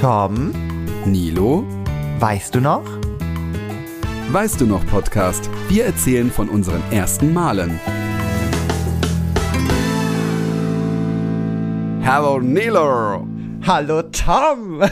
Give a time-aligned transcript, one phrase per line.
[0.00, 0.52] Tom,
[1.06, 1.64] Nilo,
[2.20, 2.84] weißt du noch?
[4.30, 5.50] weißt du noch Podcast?
[5.68, 7.80] Wir erzählen von unseren ersten Malen.
[12.04, 13.26] Hallo Nilo.
[13.66, 14.82] Hallo Tom!
[14.82, 14.88] oh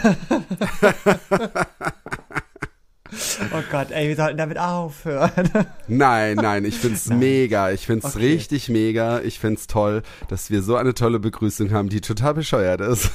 [3.71, 5.51] Gott, ey, wir sollten damit aufhören.
[5.87, 7.71] Nein, nein, ich find's mega.
[7.71, 8.27] Ich find's Okay.
[8.27, 9.21] richtig mega.
[9.21, 13.11] Ich find's toll, dass wir so eine tolle Begrüßung haben, die total bescheuert ist.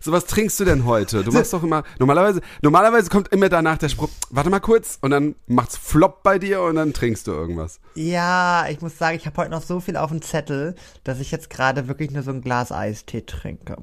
[0.00, 1.22] So, was trinkst du denn heute?
[1.24, 5.10] Du machst doch immer, normalerweise, normalerweise kommt immer danach der Spruch, warte mal kurz, und
[5.10, 7.80] dann macht's flop bei dir und dann trinkst du irgendwas.
[7.94, 11.30] ja, ich muss sagen, ich habe heute noch so viel auf dem Zettel, dass ich
[11.30, 13.76] jetzt gerade wirklich nur so ein Glas Eistee trinke.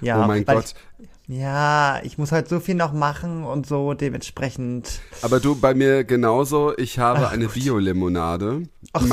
[0.00, 0.74] Ja, oh mein Gott.
[0.98, 5.00] Ich, ja, ich muss heute so viel noch machen und so dementsprechend.
[5.22, 8.62] Aber du, bei mir genauso, ich habe eine Bio-Limonade.
[8.92, 9.06] Ach,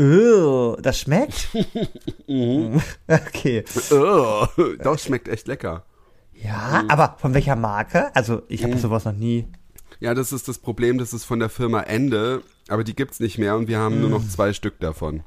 [0.00, 1.48] Öh, das schmeckt?
[2.26, 2.80] Mhm.
[3.08, 3.64] okay.
[3.90, 4.46] Oh,
[4.82, 5.84] doch, schmeckt echt lecker.
[6.32, 8.14] Ja, aber von welcher Marke?
[8.14, 8.66] Also, ich Mhm.
[8.70, 9.46] habe sowas noch nie.
[9.98, 13.36] Ja, das ist das Problem, das ist von der Firma Ende, aber die gibt's nicht
[13.36, 15.22] mehr und wir haben nur noch zwei Stück davon.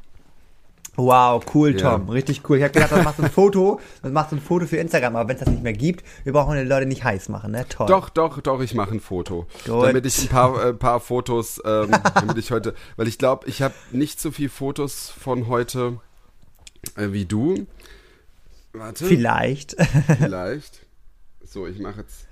[0.96, 1.98] Wow, cool, Ja.
[1.98, 2.10] Tom.
[2.10, 2.58] Richtig cool.
[2.58, 5.16] Ich habe gedacht, das machst du ein Foto, das machst du ein Foto für Instagram,
[5.16, 7.66] aber wenn es das nicht mehr gibt, wir brauchen die Leute nicht heiß machen, ne?
[7.68, 7.88] Toll.
[7.88, 9.48] Doch, doch, doch, ich mache ein Foto.
[9.66, 9.86] Gut.
[9.86, 13.62] Damit ich ein paar, äh, paar Fotos, ähm, damit ich heute, weil ich glaube, ich
[13.64, 16.00] habe nicht so viel Fotos von heute
[16.96, 17.66] äh, wie du.
[18.74, 19.06] Warte.
[19.06, 19.76] Vielleicht.
[20.18, 20.86] Vielleicht.
[21.44, 22.28] So, ich mache jetzt.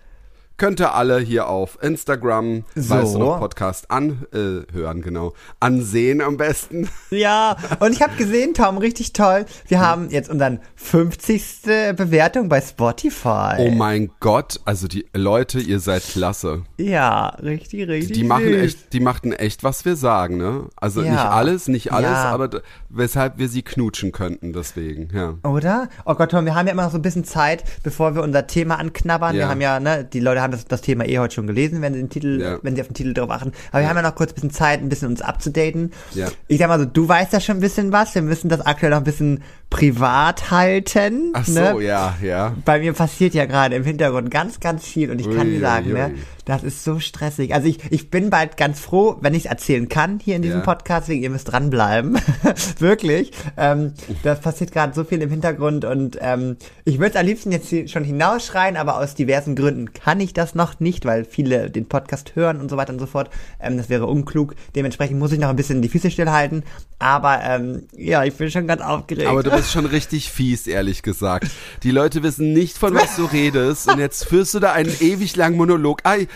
[0.61, 2.93] Könnt ihr alle hier auf Instagram, So.
[2.93, 5.33] weißt du noch, Podcast anhören, äh, genau.
[5.59, 6.87] Ansehen am besten.
[7.09, 9.47] ja, und ich habe gesehen, Tom, richtig toll.
[9.69, 11.63] Wir haben jetzt unseren 50.
[11.97, 13.55] Bewertung bei Spotify.
[13.57, 16.61] Oh mein Gott, also die Leute, ihr seid klasse.
[16.77, 18.15] Ja, richtig, richtig.
[18.15, 18.61] Die machen süß.
[18.63, 20.65] echt, die machten echt, was wir sagen, ne?
[20.75, 21.09] Also Ja.
[21.11, 22.25] nicht alles, nicht alles, Ja.
[22.25, 25.33] aber weshalb wir sie knutschen könnten, deswegen, ja.
[25.49, 25.89] Oder?
[26.05, 28.45] Oh Gott, Tom, wir haben ja immer noch so ein bisschen Zeit, bevor wir unser
[28.45, 29.33] Thema anknabbern.
[29.33, 29.49] Wir Ja.
[29.49, 31.99] haben ja, ne, die Leute haben das, das Thema eh heute schon gelesen, wenn sie
[31.99, 32.59] den Titel, Ja.
[32.61, 33.51] wenn sie auf den Titel drauf achten.
[33.71, 35.91] Aber wir haben ja noch kurz ein bisschen Zeit, ein bisschen uns abzudaten.
[36.13, 36.27] Ja.
[36.47, 38.13] Ich sag mal so, du weißt ja schon ein bisschen was.
[38.15, 41.31] Wir müssen das aktuell noch ein bisschen privat halten.
[41.33, 41.83] Ach so, ne?
[41.83, 42.55] ja, ja.
[42.65, 45.59] Bei mir passiert ja gerade im Hintergrund ganz, ganz viel und ich kann Ui, dir
[45.61, 46.19] sagen, ui, ne, ui.
[46.43, 47.53] das ist so stressig.
[47.53, 50.59] Also ich, ich bin bald ganz froh, wenn ich es erzählen kann hier in diesem
[50.59, 50.65] Ja.
[50.65, 52.19] Podcast, deswegen ihr müsst dranbleiben.
[52.79, 53.31] Wirklich.
[53.55, 57.51] Ähm, das passiert gerade so viel im Hintergrund und ähm, ich würde es am liebsten
[57.53, 61.87] jetzt schon hinausschreien, aber aus diversen Gründen kann ich das noch nicht, weil viele den
[61.87, 63.29] Podcast hören und so weiter und so fort.
[63.59, 64.55] Ähm, das wäre unklug.
[64.75, 66.63] Dementsprechend muss ich noch ein bisschen die Füße stillhalten.
[66.99, 69.27] Aber ähm, ja, ich bin schon ganz aufgeregt.
[69.27, 71.47] Aber du bist schon richtig fies, ehrlich gesagt.
[71.83, 75.35] Die Leute wissen nicht, von was du redest und jetzt führst du da einen ewig
[75.35, 76.01] langen Monolog.
[76.03, 76.27] Ei,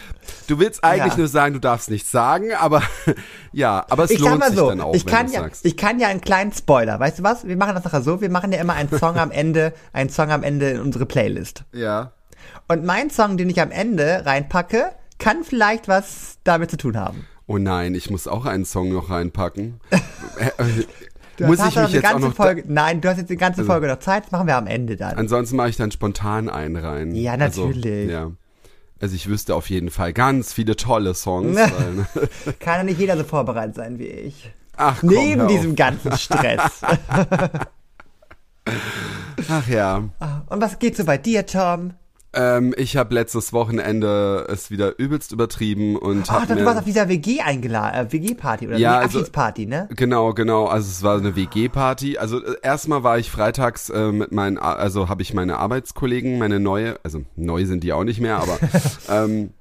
[0.47, 1.19] du willst eigentlich Ja.
[1.19, 2.81] nur sagen, du darfst nichts sagen, aber
[3.51, 5.65] ja, aber es ich lohnt sich so, dann auch, ich kann ja, sagst.
[5.65, 6.99] ich kann ja einen kleinen Spoiler.
[6.99, 7.47] Weißt du was?
[7.47, 8.21] Wir machen das nachher so.
[8.21, 11.63] Wir machen ja immer einen Song am Ende, einen Song am Ende in unsere Playlist.
[11.73, 12.11] ja.
[12.67, 17.25] Und mein Song, den ich am Ende reinpacke, kann vielleicht was damit zu tun haben.
[17.47, 19.79] Oh nein, ich muss auch einen Song noch reinpacken.
[20.37, 20.83] Äh,
[21.37, 22.63] Du muss hast ich mich jetzt auch noch Folge.
[22.67, 24.23] Nein, du hast jetzt die ganze Also- Folge noch Zeit.
[24.25, 25.17] Das machen wir am Ende dann.
[25.17, 27.13] Ansonsten mache ich dann spontan einen rein.
[27.13, 28.09] Ja, natürlich.
[28.09, 28.31] Also, ja.
[29.01, 31.55] Also ich wüsste auf jeden Fall ganz viele tolle Songs.
[31.55, 32.07] ne?
[32.59, 34.49] Kann ja nicht jeder so vorbereitet sein wie ich.
[34.77, 36.81] Ach komm, Neben diesem ganzen Stress.
[39.49, 39.97] Ach ja.
[40.47, 41.93] Und was geht so bei dir, Tom?
[42.35, 46.83] Ähm, ich habe letztes Wochenende es wieder übelst übertrieben und Ach, hab du warst auf
[46.85, 49.87] dieser WG eingeladen, äh, WG-Party oder Ja, nee, also- Abschiedsparty, ne?
[49.95, 50.65] Genau, genau.
[50.65, 52.17] Also es war eine WG-Party.
[52.17, 56.59] Also äh, erstmal war ich freitags äh, mit meinen, also habe ich meine Arbeitskollegen, meine
[56.59, 58.59] neue, also neu sind die auch nicht mehr, aber
[59.09, 59.51] ähm,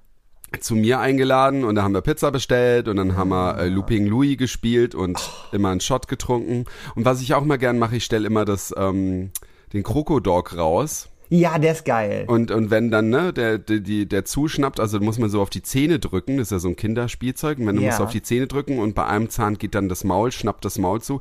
[0.60, 4.06] zu mir eingeladen und da haben wir Pizza bestellt und dann haben wir äh, Looping
[4.06, 5.18] Louis gespielt und
[5.52, 6.64] immer einen Shot getrunken.
[6.94, 9.30] Und was ich auch mal gern mache, ich stelle immer das ähm,
[9.72, 11.08] den Krokodog raus.
[11.36, 12.24] Ja, der ist geil.
[12.28, 15.50] Und, und wenn dann, ne, der, der, die, der zuschnappt, also muss man so auf
[15.50, 17.88] die Zähne drücken, das ist ja so ein Kinderspielzeug, und wenn du Ja.
[17.88, 20.78] musst auf die Zähne drücken und bei einem Zahn geht dann das Maul, schnappt das
[20.78, 21.14] Maul zu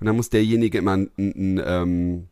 [0.00, 2.26] und dann muss derjenige immer einen, einen, ähm,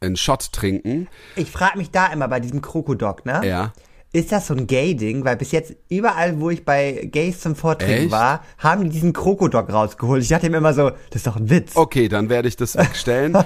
[0.00, 1.08] einen Shot trinken.
[1.36, 3.40] Ich frage mich da immer bei diesem Krokodok, ne?
[3.46, 3.72] Ja.
[4.10, 5.24] Ist das so ein Gay-Ding?
[5.26, 8.10] Weil bis jetzt überall, wo ich bei Gays zum Vortrinken Echt?
[8.10, 10.22] war, haben die diesen Krokodok rausgeholt.
[10.22, 11.76] Ich dachte mir immer so, das ist doch ein Witz.
[11.76, 13.32] Okay, dann werde ich das wegstellen.
[13.32, 13.38] nee,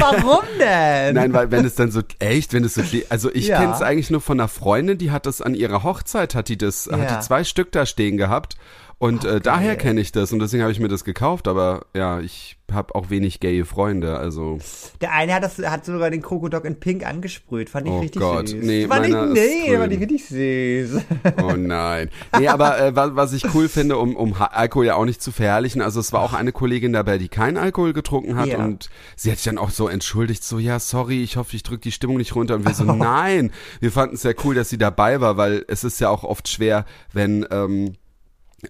[0.00, 1.14] Warum denn?
[1.14, 3.60] nein, weil wenn es dann so, echt, wenn es so, also ich Ja.
[3.60, 6.58] kenne es eigentlich nur von einer Freundin, die hat das an ihrer Hochzeit, hat die
[6.58, 7.16] das, hat Ja.
[7.16, 8.56] die zwei Stück da stehen gehabt
[8.98, 12.20] Und äh, daher kenne ich das und deswegen habe ich mir das gekauft, aber ja,
[12.20, 14.58] ich habe auch wenig gaye Freunde, also.
[15.00, 18.20] Der eine hat das hat sogar den Krokodok in Pink angesprüht, fand ich Oh richtig
[18.22, 18.64] Gott, süß.
[18.64, 21.02] nee, fand ich, nee, fand ich richtig süß.
[21.42, 22.08] Oh nein.
[22.38, 25.32] Nee, aber äh, was, was ich cool finde, um, um Alkohol ja auch nicht zu
[25.32, 28.58] verherrlichen, also es war auch eine Kollegin dabei, die keinen Alkohol getrunken hat Ja.
[28.58, 31.80] und sie hat sich dann auch so entschuldigt, so, ja, sorry, ich hoffe, ich drücke
[31.82, 32.54] die Stimmung nicht runter.
[32.54, 35.84] Und wir so, nein, wir fanden es sehr cool, dass sie dabei war, weil es
[35.84, 37.94] ist ja auch oft schwer, wenn ähm,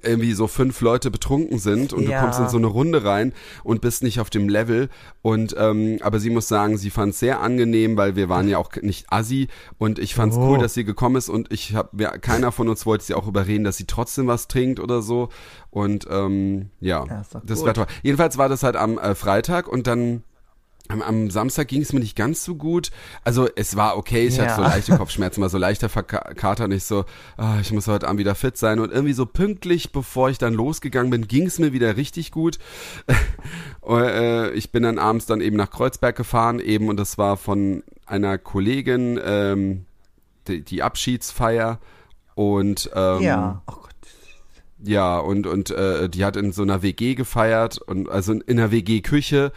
[0.02, 2.19] irgendwie so fünf Leute betrunken sind und Ja.
[2.20, 3.32] du kommst in so eine Runde rein
[3.62, 4.88] und bist nicht auf dem Level
[5.23, 8.58] und ähm, aber sie muss sagen, sie fand es sehr angenehm, weil wir waren ja
[8.58, 9.49] auch nicht assi
[9.79, 10.50] und ich fand es Oh.
[10.50, 13.26] cool, dass sie gekommen ist und ich habe ja, keiner von uns wollte sie auch
[13.26, 15.29] überreden, dass sie trotzdem was trinkt oder so
[15.70, 17.05] und ähm, ja,
[17.44, 17.67] das gut.
[17.67, 17.87] war toll.
[18.02, 20.23] Jedenfalls war das halt am äh, Freitag und dann
[20.89, 22.91] am, am Samstag ging es mir nicht ganz so gut.
[23.25, 24.45] Also es war okay, ich Ja.
[24.45, 27.05] hatte so leichte Kopfschmerzen, war so leichter Verka- Kater und ich so,
[27.39, 28.79] ah, ich muss heute Abend wieder fit sein.
[28.81, 32.59] Und irgendwie so pünktlich, bevor ich dann losgegangen bin, ging es mir wieder richtig gut.
[33.89, 37.83] äh, ich bin dann abends dann eben nach Kreuzberg gefahren, eben, und das war von
[38.07, 39.87] einer Kollegin ähm,
[40.49, 41.79] die, die Abschiedsfeier.
[42.35, 43.63] Und ähm, ja.
[43.67, 43.91] Oh Gott.
[44.83, 48.59] ja, und, und äh, die hat in so einer WG gefeiert und also in, in
[48.59, 49.53] einer WG-Küche.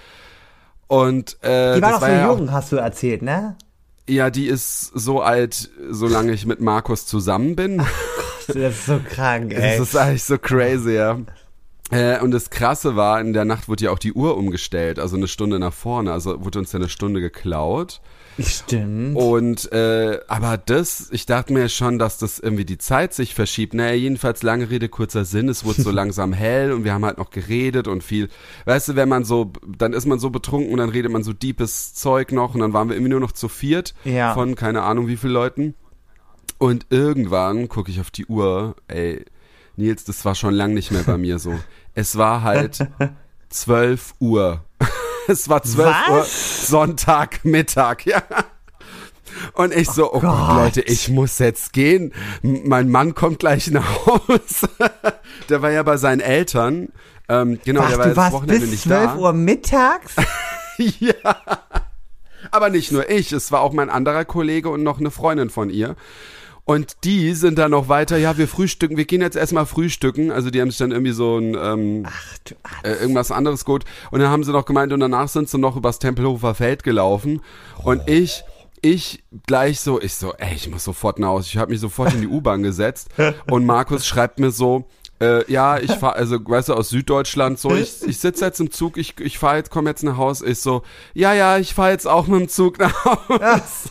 [0.88, 3.56] Und äh, Die war doch so ja auch- jung, hast du erzählt, ne?
[4.10, 7.84] ja, die ist so alt, solange ich mit Markus zusammen bin.
[8.48, 9.78] Das ist so krank, ey.
[9.78, 11.20] Das ist eigentlich so crazy, ja.
[11.92, 15.18] Äh, und das Krasse war, in der Nacht wurde ja auch die Uhr umgestellt, also
[15.18, 18.00] eine Stunde nach vorne, also wurde uns ja eine Stunde geklaut.
[18.40, 19.16] Stimmt.
[19.16, 23.74] Und äh, aber das, ich dachte mir schon, dass das irgendwie die Zeit sich verschiebt.
[23.74, 27.18] Naja, jedenfalls lange Rede, kurzer Sinn, es wurde so langsam hell und wir haben halt
[27.18, 28.30] noch geredet und viel,
[28.66, 31.34] weißt du, wenn man so, dann ist man so betrunken und dann redet man so
[31.34, 34.34] deepes Zeug noch und dann waren wir irgendwie nur noch zu viert Ja.
[34.34, 35.74] von keine Ahnung wie viel Leuten.
[36.60, 39.24] Und irgendwann gucke ich auf die Uhr, ey,
[39.76, 41.54] Nils, das war schon lang nicht mehr bei mir so.
[41.94, 42.88] Es war halt
[43.50, 44.64] 12 Uhr.
[45.28, 46.10] Es war 12 Was?
[46.10, 48.24] Uhr Sonntagmittag, ja.
[49.54, 50.24] Und ich so, oh, Gott.
[50.24, 50.58] Gott.
[50.58, 52.14] Leute, ich muss jetzt gehen.
[52.42, 54.70] Mein Mann kommt gleich nach Hause.
[55.50, 56.90] Der war ja bei seinen Eltern.
[57.30, 59.16] Ähm, genau, Ach, der war du jetzt warst Wochenende bis nicht 12 da.
[59.18, 60.16] Uhr mittags?
[60.78, 61.14] ja.
[62.52, 65.70] Aber nicht nur ich, es war auch mein anderer Kollege und noch eine Freundin von
[65.70, 65.96] ihr.
[66.68, 70.32] Und die sind dann noch weiter, ja, wir frühstücken, wir gehen jetzt erstmal frühstücken.
[70.32, 73.86] Also die haben sich dann irgendwie so ein ähm, Ach du äh, irgendwas anderes gut.
[74.12, 77.42] Und dann haben sie noch gemeint, und danach sind sie noch übers Tempelhofer Feld gelaufen.
[77.86, 78.44] Und ich,
[78.82, 81.48] ich gleich so, ich so, ey, ich muss sofort nach Hause.
[81.48, 83.12] Ich habe mich sofort in die U-Bahn gesetzt.
[83.50, 84.90] Und Markus schreibt mir so,
[85.22, 88.72] äh, ja, ich fahre, also weißt du, aus Süddeutschland, so, ich, ich sitze jetzt im
[88.72, 90.46] Zug, ich, ich fahre jetzt, komme jetzt nach Hause.
[90.46, 93.90] Ich so, ja, ja, ich fahre jetzt auch mit dem Zug nach Hause.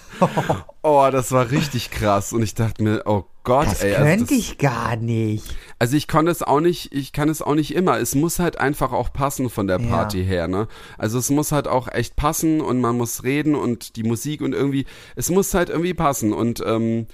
[0.82, 2.32] Oh, das war richtig krass.
[2.32, 3.94] Und ich dachte mir, oh Gott, Das ey.
[3.94, 5.44] könnte also das, ich gar nicht.
[5.78, 7.98] also ich konnte es auch nicht, ich kann es auch nicht immer.
[7.98, 9.86] Es muss halt einfach auch passen von der Ja.
[9.88, 10.68] Party her, ne?
[10.98, 14.52] Also es muss halt auch echt passen und man muss reden und die Musik und
[14.52, 14.86] irgendwie,
[15.16, 17.06] es muss halt irgendwie passen und ähm,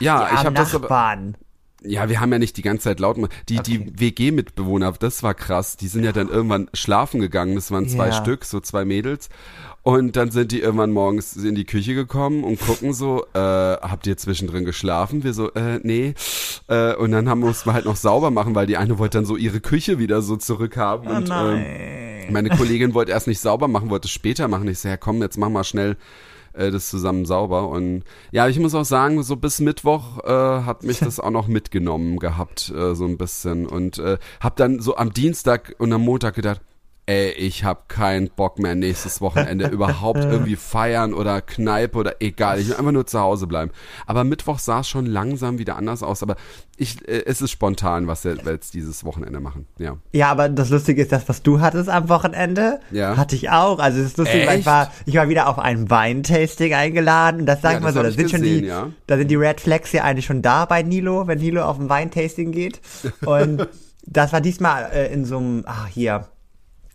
[0.00, 1.36] ja, Die ich habe das aber, Nachbarn.
[1.82, 3.32] Ja, wir haben ja nicht die ganze Zeit laut gemacht.
[3.48, 5.76] Die, die WG-Mitbewohner, das war krass.
[5.76, 7.54] Die sind ja dann irgendwann schlafen gegangen.
[7.54, 8.12] Das waren zwei Ja.
[8.12, 9.28] Stück, so zwei Mädels.
[9.82, 14.06] Und dann sind die irgendwann morgens in die Küche gekommen und gucken so, äh, habt
[14.06, 15.22] ihr zwischendrin geschlafen?
[15.24, 16.14] Wir so, äh, nee.
[16.66, 19.24] Äh, und dann haben, mussten wir halt noch sauber machen, weil die eine wollte dann
[19.24, 21.08] so ihre Küche wieder so zurückhaben.
[21.08, 22.26] Oh und ähm, nein.
[22.32, 24.68] meine Kollegin wollte erst nicht sauber machen, wollte es später machen.
[24.68, 25.96] Ich so, ja komm, jetzt mach mal schnell
[26.58, 27.68] äh, das zusammen sauber.
[27.68, 30.30] Und ja, ich muss auch sagen, so bis Mittwoch äh,
[30.64, 33.66] hat mich das auch noch mitgenommen gehabt, äh, so ein bisschen.
[33.66, 36.60] Und äh, hab dann so am Dienstag und am Montag gedacht,
[37.08, 42.60] ey, ich hab keinen Bock mehr nächstes Wochenende überhaupt irgendwie feiern oder Kneipe oder egal.
[42.60, 43.70] Ich will einfach nur zu Hause bleiben.
[44.06, 46.22] Aber Mittwoch sah es schon langsam wieder anders aus.
[46.22, 46.36] Aber
[46.76, 49.66] ich, äh, es ist spontan, was wir jetzt dieses Wochenende machen.
[49.78, 49.96] Ja.
[50.12, 53.16] Ja, aber das Lustige ist, das, was du hattest am Wochenende, Ja.
[53.16, 53.78] hatte ich auch.
[53.78, 57.40] Also es ist lustig, weil ich war, ich war wieder auf ein Weintasting eingeladen.
[57.40, 58.90] Und das sag Ja, ich mal das so, da sind schon gesehen, die, ja.
[59.06, 61.88] da sind die Red Flags ja eigentlich schon da bei Nilo, wenn Nilo auf ein
[61.88, 62.82] Weintasting geht.
[63.24, 63.66] Und
[64.04, 66.26] das war diesmal äh, in so einem, ah, hier,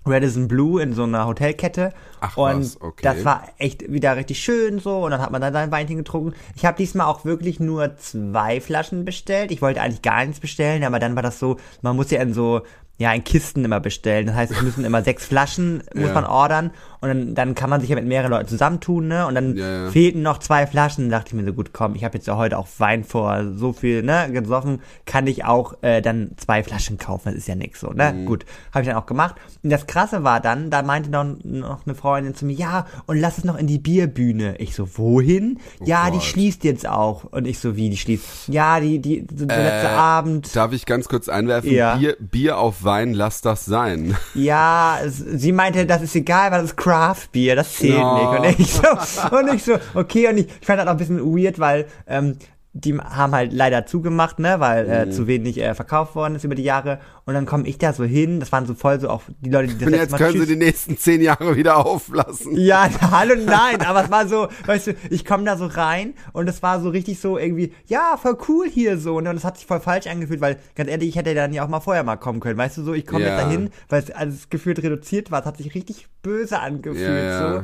[0.05, 1.93] Radisson Blue in so einer Hotelkette.
[2.19, 3.03] Ach und was, okay.
[3.03, 6.33] das war echt wieder richtig schön so und dann hat man dann sein Weinchen getrunken.
[6.55, 9.51] Ich habe diesmal auch wirklich nur zwei Flaschen bestellt.
[9.51, 12.33] Ich wollte eigentlich gar nichts bestellen, aber dann war das so, man muss ja in
[12.33, 12.62] so
[12.98, 14.28] ja, in Kisten immer bestellen.
[14.28, 16.14] Das heißt, es müssen immer sechs Flaschen, muss Ja.
[16.14, 16.72] man ordern.
[17.02, 19.28] Und dann, dann kann man sich ja mit mehreren Leuten zusammentun, ne?
[19.28, 19.90] Und dann Ja, ja.
[19.92, 21.10] fehlten noch zwei Flaschen.
[21.10, 23.44] Dann dachte ich mir so, gut, komm, ich habe jetzt ja heute auch Wein vor
[23.56, 27.24] so viel, ne, gesoffen, kann ich auch äh, dann zwei Flaschen kaufen.
[27.26, 28.14] Das ist ja nix so, ne?
[28.14, 28.26] Mhm.
[28.26, 29.36] Gut, habe ich dann auch gemacht.
[29.64, 33.18] Und das Krasse war dann, da meinte noch, noch eine Freundin zu mir, ja, und
[33.20, 34.56] lass es noch in die Bierbühne.
[34.60, 35.60] Ich so, wohin?
[35.84, 36.24] ja, die Gott.
[36.24, 37.26] schließt jetzt auch.
[37.26, 38.48] Und ich so, wie, die schließt?
[38.48, 40.56] Ja, die, die, der letzte Äh, Abend.
[40.56, 41.72] Darf ich ganz kurz einwerfen?
[41.72, 41.96] Ja.
[41.98, 44.18] Bier, Bier auf Wein, lass das sein.
[44.36, 48.40] Ja, sie meinte, das ist egal, weil das ist Craft Beer, das zählt No.
[48.40, 48.56] nicht.
[48.56, 51.20] Und ich so, und ich so, okay, und ich, ich fand das auch ein bisschen
[51.38, 52.38] weird, weil ähm,
[52.75, 54.92] die haben halt leider zugemacht, ne, weil Mhm.
[54.92, 57.00] äh, zu wenig äh, verkauft worden ist über die Jahre.
[57.25, 59.68] Und dann komme ich da so hin, das waren so voll so auch die Leute,
[59.74, 62.58] die das Und jetzt Mal können Tschüss- sie die nächsten zehn Jahre wieder auflassen.
[62.58, 66.50] ja, hallo, nein, aber es war so, weißt du, ich komme da so rein und
[66.50, 69.18] es war so richtig so irgendwie, ja, voll cool hier so.
[69.18, 71.70] Und es hat sich voll falsch angefühlt, weil ganz ehrlich, ich hätte dann ja auch
[71.70, 72.58] mal vorher mal kommen können.
[72.58, 73.36] Weißt du, so, ich komme Ja.
[73.36, 75.42] jetzt dahin, weil es alles gefühlt reduziert war.
[75.42, 77.53] Es hat sich richtig böse angefühlt, Ja, ja.
[77.60, 77.63] so.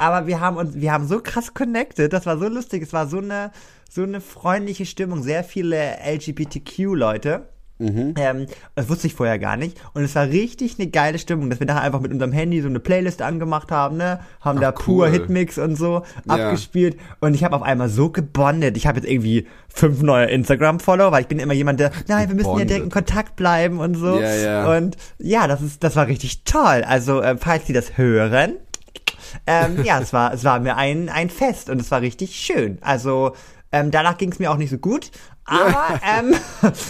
[0.00, 3.06] Aber wir haben uns, wir haben so krass connected, das war so lustig, es war
[3.06, 3.50] so eine,
[3.90, 7.42] so eine freundliche Stimmung, sehr viele LGBTQ-Leute.
[7.78, 8.14] Mhm.
[8.18, 9.78] Ähm, das wusste ich vorher gar nicht.
[9.92, 12.68] Und es war richtig eine geile Stimmung, dass wir nachher einfach mit unserem Handy so
[12.68, 14.20] eine Playlist angemacht haben, ne?
[14.40, 15.10] Haben da pur cool.
[15.10, 16.34] Hitmix und so Ja.
[16.48, 16.98] abgespielt.
[17.20, 18.78] Und ich habe auf einmal so gebondet.
[18.78, 22.36] Ich habe jetzt irgendwie fünf neue Instagram-Follower, weil ich bin immer jemand, der, nein, wir
[22.36, 24.18] müssen ja direkt in Kontakt bleiben und so.
[24.20, 24.76] Ja, ja.
[24.76, 26.84] Und ja, das ist, das war richtig toll.
[26.86, 28.56] Also, äh, falls Sie das hören,
[29.46, 32.78] ähm, ja, es war, es war mir ein, ein Fest und es war richtig schön.
[32.80, 33.34] Also,
[33.72, 35.10] ähm, danach ging es mir auch nicht so gut,
[35.44, 36.34] aber ähm,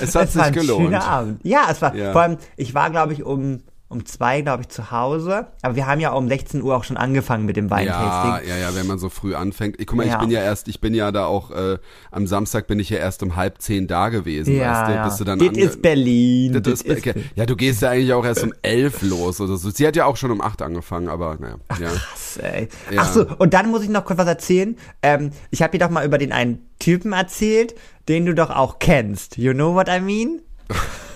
[0.01, 0.85] Es hat war sich ein gelohnt.
[0.87, 1.41] schöner Abend.
[1.45, 2.13] Ja, es war, Ja.
[2.13, 5.87] vor allem, ich war, glaube ich, um, um zwei, glaube ich, zu Hause, aber wir
[5.87, 8.49] haben ja um 16 Uhr auch schon angefangen mit dem Ja, Weintasting.
[8.49, 9.79] ja, ja, wenn man so früh anfängt.
[9.81, 10.15] Ich, guck mal, Ja.
[10.15, 11.77] ich bin ja erst, ich bin ja da auch, äh,
[12.13, 15.05] am Samstag bin ich ja erst um halb zehn da gewesen, Ja, weißt du, ja.
[15.05, 16.53] bis du dann das ist Berlin.
[16.53, 19.57] Das Das ist, ist, ja, du gehst ja eigentlich auch erst um elf los oder
[19.57, 19.69] so.
[19.71, 21.57] Sie hat ja auch schon um acht angefangen, aber naja.
[21.81, 21.89] Ja.
[21.89, 22.69] krass, ey.
[22.93, 23.03] Ja.
[23.03, 24.77] Ach so, und dann muss ich noch kurz was erzählen.
[25.03, 27.75] Ähm, ich habe dir doch mal über den einen Typen erzählt,
[28.09, 29.37] den du doch auch kennst.
[29.37, 30.41] You know what I mean?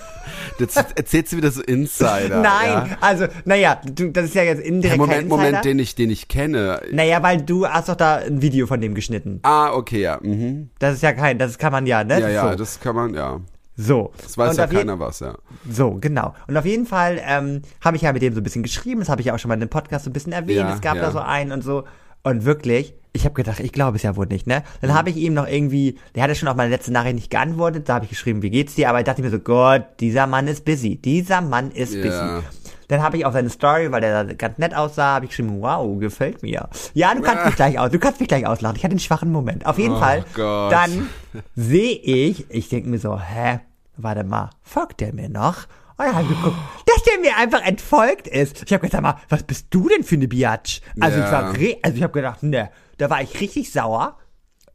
[0.58, 2.40] Jetzt erzählst du wieder so Insider.
[2.40, 2.87] Nein, Ja.
[3.00, 5.42] also, naja, du, das ist ja jetzt indirekt Moment, kein Insider.
[5.44, 6.80] Moment, den ich, den ich kenne.
[6.92, 9.40] Naja, weil du hast doch da ein Video von dem geschnitten.
[9.42, 10.18] Ah, okay, ja.
[10.23, 10.70] Mhm.
[10.78, 12.20] Das ist ja kein, das kann man ja, ne?
[12.20, 12.56] Ja, ja, so.
[12.56, 13.40] das kann man, ja.
[13.76, 14.12] so.
[14.23, 15.34] Das weiß Und ja keiner was, ja.
[15.68, 16.34] So, genau.
[16.46, 19.08] Und auf jeden Fall ähm, habe ich ja mit dem so ein bisschen geschrieben, das
[19.08, 20.58] habe ich ja auch schon mal in dem Podcast so ein bisschen erwähnt.
[20.68, 21.02] Ja, es gab ja.
[21.02, 21.84] da so einen und so.
[22.25, 24.64] Und wirklich, ich habe gedacht, ich glaube es ja wohl nicht, ne?
[24.81, 24.95] Dann Mhm.
[24.95, 27.95] habe ich ihm noch irgendwie, der hatte schon auf meine letzte Nachricht nicht geantwortet, da
[27.95, 28.88] habe ich geschrieben, wie geht's dir?
[28.88, 30.97] Aber ich dachte mir so, Gott, dieser Mann ist busy.
[30.97, 32.02] Dieser Mann ist Ja.
[32.02, 32.47] busy.
[32.88, 35.61] Dann habe ich auf seine Story, weil der da ganz nett aussah, habe ich geschrieben,
[35.61, 36.69] wow, gefällt mir.
[36.93, 38.76] Ja, du kannst mich gleich aus, du kannst mich gleich auslachen.
[38.76, 39.64] Ich hatte einen schwachen Moment.
[39.64, 40.25] Auf jeden Oh Fall.
[40.35, 40.73] Gott.
[40.73, 41.09] Dann
[41.54, 43.61] sehe ich, ich denke mir so, hä,
[43.97, 45.66] warte mal, folgt der mir noch?
[45.96, 48.64] Dann habe ich geguckt, dass der mir einfach entfolgt ist.
[48.66, 50.80] Ich habe gesagt, sag mal, was bist du denn für eine Biatch?
[51.00, 51.24] Also Ja.
[51.26, 51.44] ich war,
[51.82, 54.18] also ich habe gedacht, ne, da war ich richtig sauer.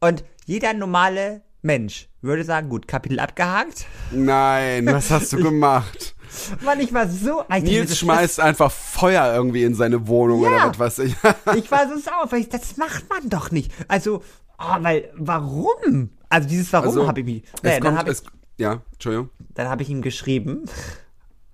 [0.00, 3.86] Und jeder normale Mensch würde sagen, gut, Kapitel abgehakt.
[4.10, 6.14] Nein, was hast du gemacht?
[6.62, 10.48] Mann, ich war so, ich, Nils schmeißt einfach Feuer irgendwie in seine Wohnung Ja.
[10.48, 11.16] oder was weiß ich.
[11.56, 13.72] ich war so sauer, weil ich, das macht man doch nicht.
[13.88, 14.22] Also,
[14.58, 16.10] oh, weil, warum?
[16.28, 18.24] Also dieses Warum Also, habe ich mich, naja, dann kommt, habe ich, es,
[18.58, 19.30] ja, Entschuldigung.
[19.54, 20.64] dann habe ich ihm geschrieben,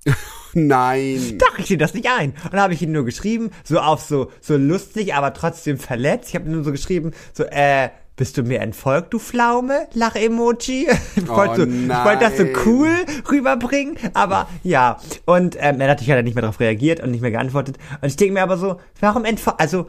[0.55, 1.39] Nein.
[1.39, 2.31] Doch, ich sehe das nicht ein.
[2.45, 6.31] Und dann habe ich ihn nur geschrieben, so auf so, so lustig, aber trotzdem verletzt.
[6.31, 9.89] Ich habe nur so geschrieben, so, äh, bist du mir entfolgt, du Pflaume?
[9.93, 10.89] Lach-Emoji.
[11.17, 12.91] Ich Oh wollte so, ich wollte das so cool
[13.31, 14.99] rüberbringen, aber ja.
[15.27, 17.77] Und ähm, er hat natürlich nicht mehr darauf reagiert und nicht mehr geantwortet.
[18.01, 19.87] Und ich denke mir aber so, warum entfolgt, also,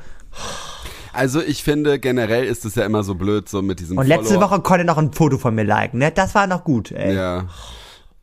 [1.14, 4.34] Also ich finde, generell ist es ja immer so blöd, so mit diesem und letzte
[4.34, 4.52] Follower.
[4.52, 6.12] Woche konnte er noch ein Foto von mir liken, ne?
[6.12, 7.16] Das war noch gut, ey.
[7.16, 7.46] Ja.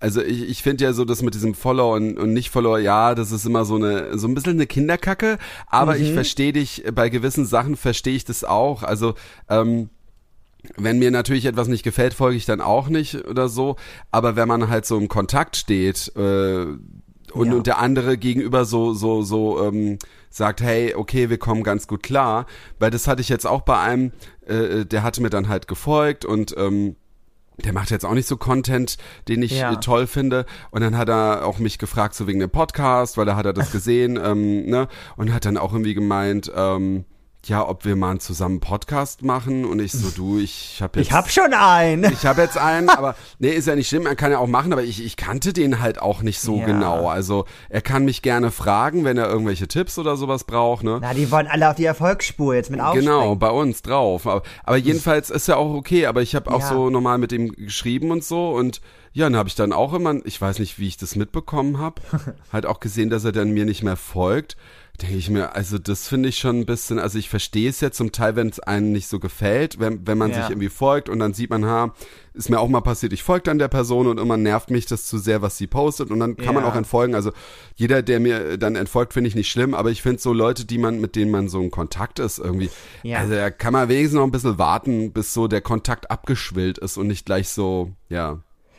[0.01, 3.33] Also ich, ich finde ja so, dass mit diesem Follower und, und Nicht-Follower, ja, das
[3.33, 6.03] ist immer so eine, so ein bisschen eine Kinderkacke, aber Mhm.
[6.03, 8.83] ich verstehe dich, bei gewissen Sachen verstehe ich das auch.
[8.83, 9.15] Also,
[9.49, 9.89] ähm,
[10.77, 13.77] wenn mir natürlich etwas nicht gefällt, folge ich dann auch nicht oder so.
[14.11, 16.65] Aber wenn man halt so im Kontakt steht äh,
[17.33, 17.55] und, Ja.
[17.55, 19.99] und der andere gegenüber so so so ähm,
[20.31, 22.47] sagt, hey, okay, wir kommen ganz gut klar,
[22.79, 24.13] weil das hatte ich jetzt auch bei einem,
[24.47, 26.97] äh, der hatte mir dann halt gefolgt und ähm,
[27.59, 28.97] der macht jetzt auch nicht so Content,
[29.29, 29.73] den ich Ja.
[29.73, 30.45] äh, toll finde.
[30.71, 33.53] Und dann hat er auch mich gefragt, so wegen dem Podcast, weil da hat er
[33.53, 34.89] das gesehen, ähm, ne?
[35.17, 37.05] Und hat dann auch irgendwie gemeint, ähm,
[37.49, 39.65] ja, ob wir mal einen zusammen Podcast machen.
[39.65, 41.09] Und ich so, du, ich habe jetzt.
[41.09, 42.05] Ich hab schon einen.
[42.13, 44.73] Ich habe jetzt einen, aber nee, ist ja nicht schlimm, man kann ja auch machen,
[44.73, 46.67] aber ich, ich kannte den halt auch nicht so Ja.
[46.67, 47.09] genau.
[47.09, 50.99] Also er kann mich gerne fragen, wenn er irgendwelche Tipps oder sowas braucht, ne?
[51.01, 53.07] Na, die wollen alle auf die Erfolgsspur jetzt mit aufspringen.
[53.07, 54.27] Genau, bei uns drauf.
[54.27, 56.69] Aber, aber jedenfalls ist ja auch okay, aber ich habe auch Ja.
[56.69, 58.81] so normal mit ihm geschrieben und so und
[59.13, 62.03] ja, dann habe ich dann auch immer, ich weiß nicht, wie ich das mitbekommen habe,
[62.53, 64.57] halt auch gesehen, dass er dann mir nicht mehr folgt.
[65.03, 67.91] Denke ich mir, also das finde ich schon ein bisschen, also ich verstehe es ja
[67.91, 70.37] zum Teil, wenn es einem nicht so gefällt, wenn, wenn man Ja.
[70.43, 71.93] sich irgendwie folgt und dann sieht man, ha,
[72.33, 75.07] ist mir auch mal passiert, ich folge dann der Person und immer nervt mich das
[75.07, 76.71] zu sehr, was sie postet und dann kann man Ja.
[76.71, 77.17] auch entfolgen.
[77.17, 77.33] Also
[77.75, 80.79] jeder, der mir dann entfolgt, finde ich nicht schlimm, aber ich finde so Leute, die
[80.79, 82.71] man, mit denen man so in Kontakt ist irgendwie,
[83.03, 83.19] Ja.
[83.19, 86.99] also da kann man wenigstens noch ein bisschen warten, bis so der Kontakt abgeschwillt ist
[86.99, 88.39] und nicht gleich so, ja.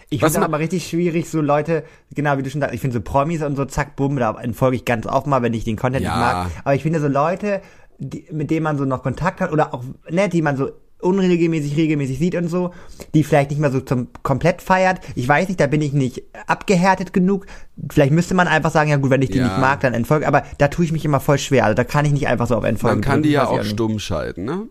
[0.10, 1.84] Ich finde ma- aber richtig schwierig, so Leute,
[2.14, 4.76] genau wie du schon sagst, ich finde so Promis und so zack, bumm, da entfolge
[4.78, 6.12] ich ganz oft mal, wenn ich den Content Ja.
[6.12, 6.48] nicht mag.
[6.64, 7.62] Aber ich finde so Leute,
[7.98, 10.70] die, mit denen man so noch Kontakt hat oder auch, ne, die man so
[11.02, 12.72] unregelmäßig, regelmäßig sieht und so,
[13.14, 15.02] die vielleicht nicht mehr so zum komplett feiert.
[15.16, 17.46] Ich weiß nicht, da bin ich nicht abgehärtet genug.
[17.92, 19.44] Vielleicht müsste man einfach sagen, ja gut, wenn ich die Ja.
[19.46, 20.28] nicht mag, dann entfolge.
[20.28, 21.66] Aber da tue ich mich immer voll schwer.
[21.66, 23.66] Also da kann ich nicht einfach so auf Entfolgen Man kann die drücken, ja weiß
[23.66, 24.64] ich auch stumm schalten, ne?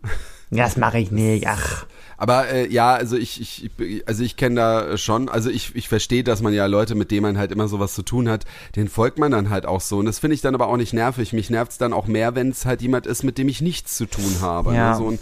[0.50, 1.46] Ja, das mache ich nicht.
[1.46, 1.86] Ach.
[2.24, 5.90] Aber äh, ja, also ich, ich, ich also ich kenne da schon, also ich, ich
[5.90, 8.88] verstehe, dass man ja Leute, mit denen man halt immer sowas zu tun hat, den
[8.88, 9.98] folgt man dann halt auch so.
[9.98, 11.34] Und das finde ich dann aber auch nicht nervig.
[11.34, 14.06] Mich nervt's dann auch mehr, wenn es halt jemand ist, mit dem ich nichts zu
[14.06, 14.74] tun habe.
[14.74, 14.92] Ja.
[14.92, 14.96] Ne?
[14.96, 15.18] So ein,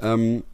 [0.00, 0.44] ähm,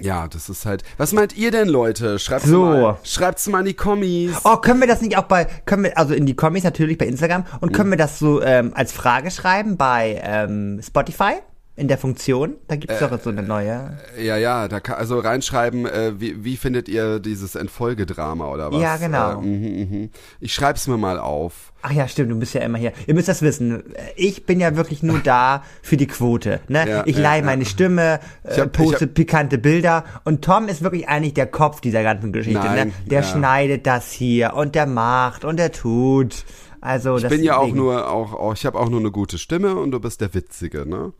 [0.00, 0.84] ja, das ist halt.
[0.98, 2.20] Was meint ihr denn, Leute?
[2.20, 2.66] Schreibt's So.
[2.66, 2.98] mal.
[3.02, 4.36] Schreibt's mal in die Kommis.
[4.44, 7.06] Oh, können wir das nicht auch bei, können wir, also in die Kommis natürlich bei
[7.06, 11.40] Instagram und können wir das so ähm, als Frage schreiben bei ähm, Spotify
[11.76, 12.54] in der Funktion?
[12.68, 13.98] Da gibt's doch so eine neue.
[14.20, 18.80] Ja, ja, da kann, also reinschreiben, äh, wie, wie findet ihr dieses Entfolgedrama oder was?
[18.80, 19.40] Ja, genau.
[19.40, 20.10] Äh, mhm, mhm.
[20.40, 21.72] Ich schreib's mir mal auf.
[21.82, 22.92] Ach ja, stimmt, du bist ja immer hier.
[23.06, 23.82] Ihr müsst das wissen.
[24.16, 26.60] Ich bin ja wirklich nur da für die Quote.
[26.68, 26.88] Ne?
[26.88, 27.44] Ja, ich ja, leihe ja.
[27.44, 31.46] meine Stimme, Ich äh, hab- poste hab- pikante Bilder und Tom ist wirklich eigentlich der
[31.46, 32.60] Kopf dieser ganzen Geschichte.
[32.64, 32.94] Nein, ne?
[33.06, 33.26] Der ja.
[33.26, 36.44] schneidet das hier und der macht und der tut.
[36.80, 39.74] Also Ich bin ja auch nur, auch, auch ich habe auch nur eine gute Stimme
[39.74, 41.12] und du bist der Witzige, ne?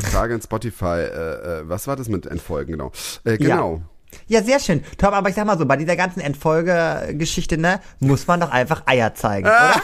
[0.00, 2.92] Frage in Spotify, äh, äh, was war das mit Entfolgen, genau?
[3.24, 3.82] Äh, genau.
[4.26, 4.84] Ja, sehr schön.
[4.96, 8.82] Tom, aber ich sag mal so, bei dieser ganzen Entfolgegeschichte, ne, muss man doch einfach
[8.86, 9.74] Eier zeigen, oder?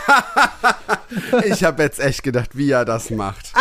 [1.45, 3.53] Ich habe jetzt echt gedacht, wie er das macht.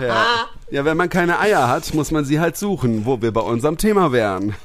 [0.00, 0.46] Ja.
[0.70, 3.78] ja, wenn man keine Eier hat, muss man sie halt suchen, wo wir bei unserem
[3.78, 4.56] Thema wären.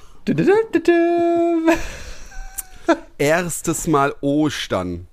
[3.17, 5.07] Erstes Mal Ostern.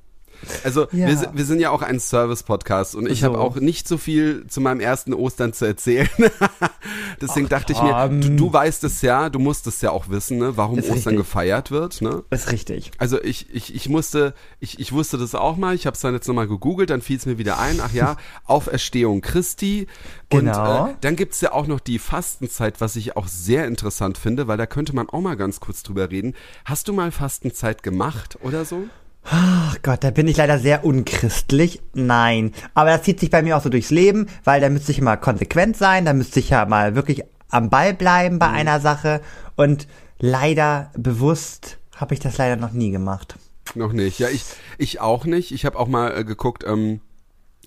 [0.64, 1.06] Also Ja.
[1.08, 3.26] wir, sind- wir sind ja auch ein Service-Podcast und ich So.
[3.26, 6.08] habe auch nicht so viel zu meinem ersten Ostern zu erzählen.
[7.20, 10.38] Deswegen dachte ich mir, du, du weißt es ja, du musst es ja auch wissen,
[10.38, 11.16] ne, warum Ist Ostern richtig.
[11.18, 12.00] gefeiert wird.
[12.02, 12.22] Ne?
[12.30, 12.90] Ist richtig.
[12.98, 16.14] Also ich, ich, ich musste, ich, ich wusste das auch mal, ich habe es dann
[16.14, 18.16] jetzt nochmal gegoogelt, dann fiel es mir wieder ein, ach ja,
[18.46, 19.86] Auferstehung Christi.
[20.32, 20.86] Und Genau.
[20.88, 24.56] äh, dann gibt's ja auch noch die Fastenzeit, was ich auch sehr interessant finde, weil
[24.58, 26.34] da könnte man auch mal ganz kurz drüber reden.
[26.64, 28.84] Hast du mal Fastenzeit gemacht oder so?
[29.24, 31.80] Ach Gott, da bin ich leider sehr unchristlich.
[31.94, 32.52] Nein.
[32.74, 35.16] Aber das zieht sich bei mir auch so durchs Leben, weil da müsste ich mal
[35.16, 39.20] konsequent sein, da müsste ich ja mal wirklich am Ball bleiben bei einer Sache.
[39.56, 39.86] Und
[40.18, 43.36] leider bewusst habe ich das leider noch nie gemacht.
[43.74, 44.18] Noch nicht.
[44.18, 44.44] Ja, ich,
[44.78, 45.52] ich auch nicht.
[45.52, 47.00] Ich habe auch mal äh, geguckt, ähm,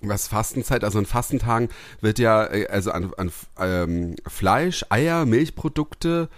[0.02, 1.70] was Fastenzeit, also in Fastentagen
[2.02, 6.30] wird ja äh, also an, an ähm, Fleisch, Eier, Milchprodukte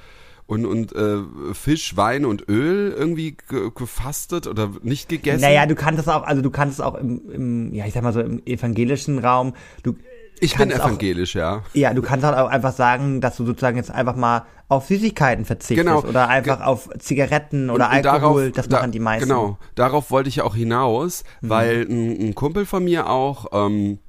[0.48, 1.18] und, und äh,
[1.54, 5.42] Fisch, Wein und Öl irgendwie ge gefastet oder nicht gegessen.
[5.42, 8.04] Naja, du kannst es auch, also du kannst es auch im, im, ja, ich sag
[8.04, 9.54] mal so im evangelischen Raum,
[9.84, 9.96] du
[10.42, 11.64] ich bin kannst auch- evangelisch, ja.
[11.74, 15.46] Ja, du kannst halt auch einfach sagen, dass du sozusagen jetzt einfach mal auf Süßigkeiten
[15.46, 16.02] verzichtest Genau.
[16.04, 19.30] oder einfach auf Zigaretten oder Und Alkohol, das da- machen die meisten.
[19.30, 21.50] Genau, darauf wollte ich ja auch hinaus, Mhm.
[21.50, 24.00] weil ein, ein Kumpel von mir auch, ähm,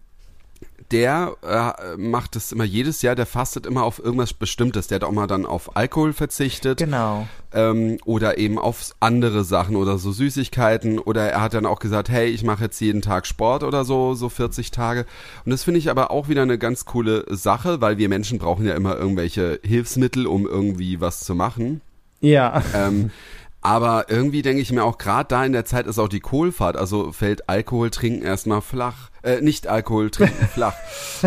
[0.93, 4.87] der äh, macht es immer jedes Jahr, der fastet immer auf irgendwas Bestimmtes.
[4.87, 6.79] Der hat auch mal dann auf Alkohol verzichtet.
[6.79, 7.27] Genau.
[7.53, 10.99] Ähm, oder eben auf andere Sachen oder so Süßigkeiten.
[10.99, 14.15] Oder er hat dann auch gesagt, hey, ich mache jetzt jeden Tag Sport oder so,
[14.15, 15.07] so 40 Tage.
[15.45, 18.67] Und das finde ich aber auch wieder eine ganz coole Sache, weil wir Menschen brauchen
[18.67, 21.81] ja immer irgendwelche Hilfsmittel, um irgendwie was zu machen.
[22.21, 22.63] Ja.
[22.75, 23.11] Ähm,
[23.67, 26.77] aber irgendwie denke ich mir auch, gerade da in der Zeit ist auch die Kohlfahrt,
[26.77, 29.11] also fällt Alkohol trinken erstmal flach.
[29.27, 30.75] Äh, nicht Alkohol trinken flach.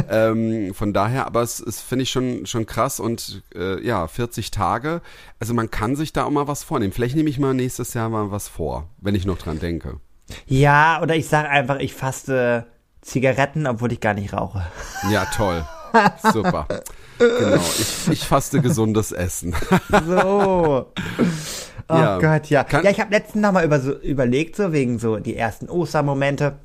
[0.10, 4.52] Ähm, von daher, aber es, es finde ich schon, schon krass und äh, ja, 40
[4.52, 5.02] Tage.
[5.40, 6.94] Also man kann sich da auch mal was vornehmen.
[6.94, 9.98] Vielleicht nehme ich mal nächstes Jahr mal was vor, wenn ich noch dran denke.
[10.48, 12.68] Ja, oder ich sage einfach, ich faste
[13.02, 14.66] Zigaretten, obwohl ich gar nicht rauche.
[15.12, 15.66] Ja, toll.
[16.34, 16.68] Super.
[17.18, 19.54] Genau, ich, ich faste gesundes Essen.
[20.08, 20.86] So.
[21.92, 22.20] Oh Ja.
[22.20, 22.64] Gott, ja.
[22.64, 25.68] Kann- ja, ich habe letztens noch mal über so, überlegt, so wegen so die ersten
[25.68, 26.60] Ostermomente.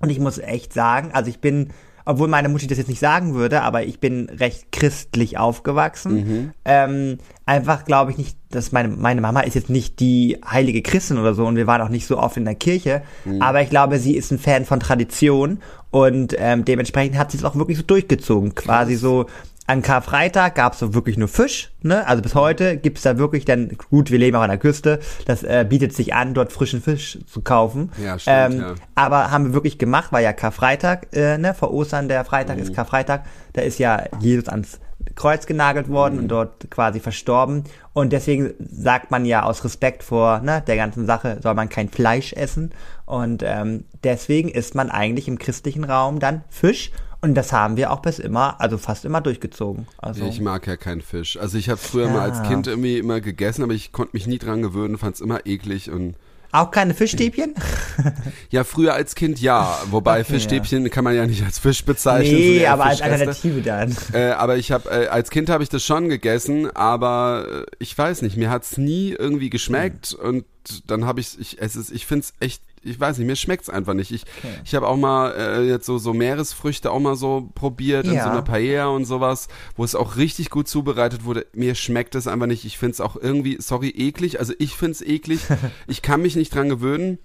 [0.00, 1.70] Und ich muss echt sagen, also ich bin,
[2.04, 6.14] obwohl meine Mutti das jetzt nicht sagen würde, aber ich bin recht christlich aufgewachsen.
[6.14, 6.52] Mhm.
[6.64, 11.18] Ähm, einfach glaube ich nicht, dass meine, meine Mama ist jetzt nicht die heilige Christin
[11.18, 13.02] oder so und wir waren auch nicht so oft in der Kirche.
[13.24, 13.42] Mhm.
[13.42, 17.44] Aber ich glaube, sie ist ein Fan von Tradition und ähm, dementsprechend hat sie es
[17.44, 18.54] auch wirklich so durchgezogen.
[18.54, 19.26] Quasi so
[19.68, 22.06] an Karfreitag gab es so wirklich nur Fisch, ne?
[22.06, 25.42] Also bis heute gibt's da wirklich dann, gut, wir leben auch an der Küste, das
[25.42, 27.92] äh, bietet sich an, dort frischen Fisch zu kaufen.
[28.02, 28.74] Ja, stimmt, ähm, ja.
[28.94, 32.62] Aber haben wir wirklich gemacht, weil ja Karfreitag, äh, ne, vor Ostern, der Freitag Mhm.
[32.62, 34.80] ist Karfreitag, da ist ja Jesus ans
[35.14, 36.20] Kreuz genagelt worden Mhm.
[36.22, 37.64] und dort quasi verstorben.
[37.92, 41.88] Und deswegen sagt man ja aus Respekt vor ne, der ganzen Sache, soll man kein
[41.88, 42.72] Fleisch essen.
[43.04, 46.90] Und ähm, deswegen isst man eigentlich im christlichen Raum dann Fisch.
[47.20, 49.86] Und das haben wir auch bis immer, also fast immer durchgezogen.
[49.98, 51.36] Also, Ich mag ja keinen Fisch.
[51.36, 52.44] Also ich habe früher mal als Ja.
[52.44, 55.90] Kind irgendwie immer gegessen, aber ich konnte mich nie dran gewöhnen, fand es immer eklig
[55.90, 56.14] und
[56.50, 57.54] auch keine Fischstäbchen?
[58.50, 62.34] ja, früher als Kind ja, wobei Okay, Fischstäbchen kann man ja nicht als Fisch bezeichnen.
[62.38, 63.02] nee, aber als.
[63.02, 63.94] Alternative dann.
[64.14, 67.96] Äh, aber ich habe äh, als Kind habe ich das schon gegessen, aber äh, ich
[67.96, 70.46] weiß nicht, mir hat's nie irgendwie geschmeckt und
[70.86, 73.94] dann habe ich ich es ist ich find's echt ich weiß nicht, mir schmeckt's einfach
[73.94, 74.10] nicht.
[74.12, 74.24] Ich
[74.64, 78.24] ich habe auch mal äh, jetzt so so Meeresfrüchte auch mal so probiert in Ja.
[78.24, 81.46] so einer Paella und sowas, wo es auch richtig gut zubereitet wurde.
[81.52, 82.64] Mir schmeckt es einfach nicht.
[82.64, 85.40] Ich find's auch irgendwie sorry eklig, also ich find's eklig.
[85.86, 87.18] ich kann mich nicht dran gewöhnen.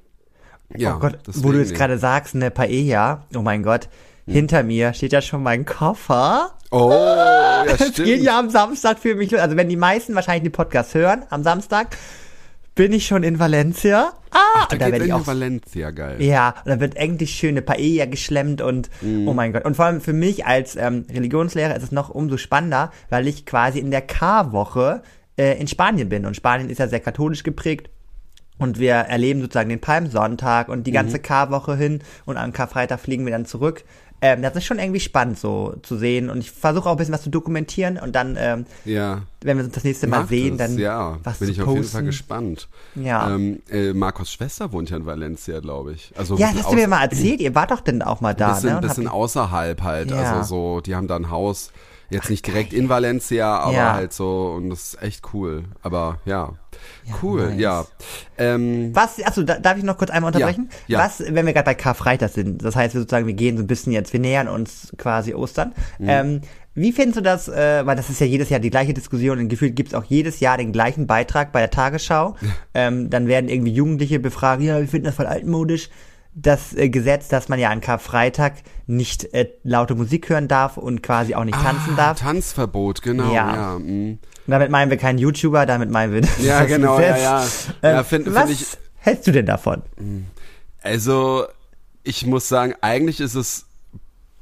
[0.75, 3.89] Ja, oh Gott, wo du jetzt gerade sagst, eine Paella, oh mein Gott,
[4.25, 6.53] hinter mir steht ja schon mein Koffer.
[6.71, 8.23] Oh, ja, Es geht stimmt.
[8.23, 9.41] ja am Samstag für mich los.
[9.41, 11.95] Also wenn die meisten wahrscheinlich den Podcast hören, am Samstag
[12.75, 14.13] bin ich schon in Valencia.
[14.31, 16.21] Ah, Da und da werde ich auch Valencia geil.
[16.21, 19.27] ja, und da wird eigentlich schöne Paella geschlemmt und Mhm.
[19.27, 19.63] oh mein Gott.
[19.65, 23.45] Und vor allem für mich als ähm, Religionslehrer ist es noch umso spannender, weil ich
[23.45, 25.03] quasi in der Karwoche
[25.38, 26.25] äh, in Spanien bin.
[26.25, 27.89] Und Spanien ist ja sehr katholisch geprägt.
[28.59, 30.95] Und wir erleben sozusagen den Palmsonntag und die Mhm.
[30.95, 33.83] ganze Karwoche hin und am Karfreitag fliegen wir dann zurück.
[34.25, 37.13] Ähm, das ist schon irgendwie spannend so zu sehen und ich versuche auch ein bisschen
[37.13, 39.23] was zu dokumentieren und dann, ähm, Ja.
[39.41, 41.69] wenn wir uns das nächste Mal Macht sehen, es, dann ja, was bin ich posten.
[41.69, 42.69] auf jeden Fall gespannt.
[42.95, 43.36] Ja.
[43.36, 46.13] Ähm, äh, Marcos Schwester wohnt ja in Valencia, glaube ich.
[46.17, 47.41] Also ein Ja, das hast du mir mal erzählt.
[47.41, 48.75] Ihr wart doch denn auch mal da, bisschen, ne?
[48.77, 50.12] Und bisschen außerhalb halt.
[50.12, 50.17] Ja.
[50.17, 51.71] Also so, die haben da ein Haus,
[52.09, 53.93] jetzt nicht direkt in Valencia, aber Ja.
[53.93, 55.65] halt so, und das ist echt cool.
[55.81, 56.53] Aber ja,
[57.21, 57.59] cool, nice.
[57.59, 57.86] ja.
[58.37, 60.69] Ähm, Was, achso, da, darf ich noch kurz einmal unterbrechen?
[60.87, 60.99] ja.
[60.99, 63.67] Was, wenn wir gerade bei Karfreitag sind, das heißt, wir sozusagen, wir gehen so ein
[63.67, 65.73] bisschen jetzt, wir nähern uns quasi Ostern.
[65.99, 66.09] Mhm.
[66.09, 66.41] Ähm,
[66.75, 69.47] wie findest du das, äh, weil das ist ja jedes Jahr die gleiche Diskussion und
[69.47, 72.35] gefühlt gibt es auch jedes Jahr den gleichen Beitrag bei der Tagesschau.
[72.73, 75.89] ähm, dann werden irgendwie Jugendliche befragt, ja, wir finden das voll altmodisch.
[76.35, 78.53] Das äh, Gesetz, dass man ja an Karfreitag
[78.87, 82.19] nicht äh, laute Musik hören darf und quasi auch nicht tanzen ah, darf.
[82.19, 83.77] Tanzverbot, genau, Ja.
[83.77, 84.15] ja.
[84.45, 87.67] Und damit meinen wir keinen YouTuber, damit meinen wir das Ja, genau, ja, Gesetz.
[87.82, 87.89] ja.
[87.89, 88.65] Ähm, Ja, find- find was ich-
[88.97, 89.82] hältst du denn davon?
[90.82, 91.45] Also,
[92.03, 93.65] ich muss sagen, eigentlich ist es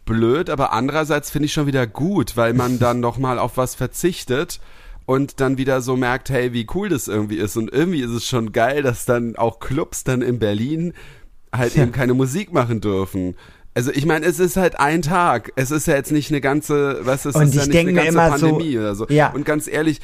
[0.06, 4.60] blöd, aber andererseits finde ich schon wieder gut, weil man dann nochmal auf was verzichtet
[5.06, 7.56] und dann wieder so merkt, hey, wie cool das irgendwie ist.
[7.58, 10.94] Und irgendwie ist es schon geil, dass dann auch Clubs dann in Berlin
[11.54, 13.36] halt eben keine Musik machen dürfen.
[13.74, 15.54] Also ich meine, es ist halt ein Tag.
[15.56, 17.94] Es ist ja jetzt nicht eine ganze, was ist Und ist ja ich nicht eine
[17.94, 19.08] ganze immer so- Pandemie oder so.
[19.08, 19.32] Ja.
[19.32, 20.02] Und ganz ehrlich,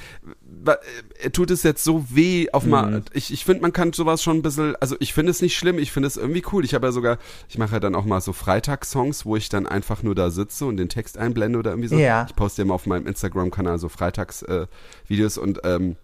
[1.21, 2.69] äh, tut es jetzt so weh auf Mhm.
[2.69, 3.01] mal.
[3.13, 5.79] Ich, ich finde, man kann sowas schon ein bisschen, also ich finde es nicht schlimm,
[5.79, 6.63] ich finde es irgendwie cool.
[6.63, 7.17] Ich habe ja sogar,
[7.49, 10.65] ich mache ja dann auch mal so Freitagssongs, wo ich dann einfach nur da sitze
[10.65, 11.97] und den Text einblende oder irgendwie so.
[11.97, 12.25] Ja.
[12.29, 15.95] Ich poste ja immer auf meinem Instagram-Kanal so Freitagsvideos äh, und ähm,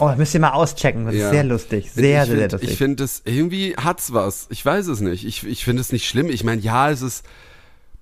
[0.00, 1.04] Oh, müsst ihr mal auschecken.
[1.06, 1.26] Das Ja.
[1.26, 1.90] ist sehr lustig.
[1.92, 2.70] Sehr, ich sehr, sehr find, lustig.
[2.70, 4.46] Ich finde es, irgendwie hat's was.
[4.50, 5.24] Ich weiß es nicht.
[5.26, 6.28] Ich, ich finde es nicht schlimm.
[6.30, 7.24] Ich meine, ja, es ist,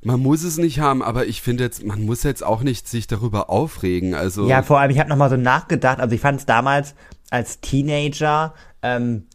[0.03, 3.07] man muss es nicht haben, aber ich finde jetzt, man muss jetzt auch nicht sich
[3.09, 4.15] darüber aufregen.
[4.15, 5.99] Also, ja, vor allem, ich habe nochmal so nachgedacht.
[6.01, 6.95] Also ich fand es damals
[7.31, 9.27] als Teenager ähm,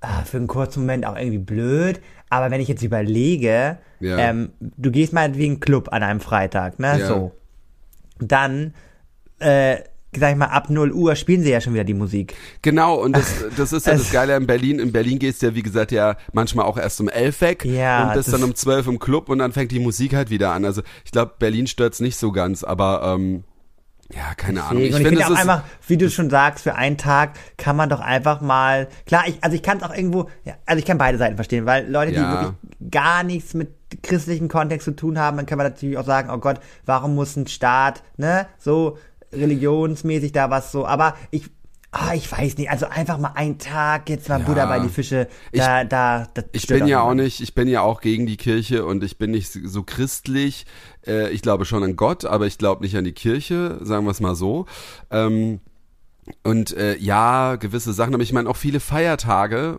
[0.00, 2.00] ah, für einen kurzen Moment auch irgendwie blöd.
[2.28, 4.18] Aber wenn ich jetzt überlege, Ja.
[4.18, 6.98] ähm, du gehst mal wie ein Club an einem Freitag, ne?
[6.98, 7.06] Ja.
[7.06, 7.32] So.
[8.18, 8.74] Dann,
[9.38, 9.76] äh,
[10.18, 12.34] sag ich mal, ab 0 Uhr spielen sie ja schon wieder die Musik.
[12.62, 14.78] Genau, und das, das ist ja das Geile in Berlin.
[14.78, 18.08] In Berlin gehst du ja, wie gesagt, ja manchmal auch erst um elf weg Ja,
[18.08, 20.64] und bist dann um zwölf im Club und dann fängt die Musik halt wieder an.
[20.64, 23.44] Also ich glaube, Berlin stört's nicht so ganz, aber ähm,
[24.12, 24.82] ja, keine Ahnung.
[24.82, 27.74] Ich und ich finde, es auch einfach, wie du schon sagst, für einen Tag kann
[27.74, 30.84] man doch einfach mal, klar, ich, also ich kann es auch irgendwo, ja, also ich
[30.84, 32.30] kann beide Seiten verstehen, weil Leute, die Ja.
[32.30, 33.70] wirklich gar nichts mit
[34.02, 37.36] christlichem Kontext zu tun haben, dann kann man natürlich auch sagen, oh Gott, warum muss
[37.36, 38.98] ein Staat, ne, so
[39.36, 41.44] religionsmäßig da was so, aber ich,
[41.92, 44.46] ah, ich weiß nicht, also einfach mal einen Tag, jetzt mal Ja.
[44.46, 47.82] Buddha bei die Fische, da, da, das Ich bin ja auch nicht, ich bin ja
[47.82, 50.66] auch gegen die Kirche und ich bin nicht so christlich.
[51.06, 54.10] Äh, ich glaube schon an Gott, aber ich glaube nicht an die Kirche, sagen wir
[54.10, 54.66] es mal so.
[55.10, 55.60] Ähm,
[56.42, 59.78] und äh, ja, gewisse Sachen, aber ich meine auch viele Feiertage,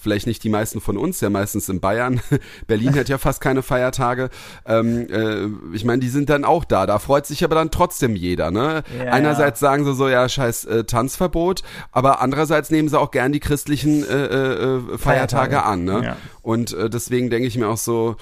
[0.00, 2.20] vielleicht nicht die meisten von uns, ja meistens in Bayern.
[2.66, 4.30] Berlin hat ja fast keine Feiertage.
[4.66, 6.86] Ähm, äh, ich meine, die sind dann auch da.
[6.86, 8.50] Da freut sich aber dann trotzdem jeder.
[8.50, 8.82] Ne?
[8.98, 13.32] Ja, Einerseits sagen sie so, ja, scheiß äh, Tanzverbot, aber andererseits nehmen sie auch gern
[13.32, 15.62] die christlichen äh, äh, äh, Feiertage Feiertage.
[15.64, 15.84] an.
[15.84, 16.04] Ne?
[16.04, 16.16] Ja.
[16.42, 18.16] Und äh, deswegen denke ich mir auch so,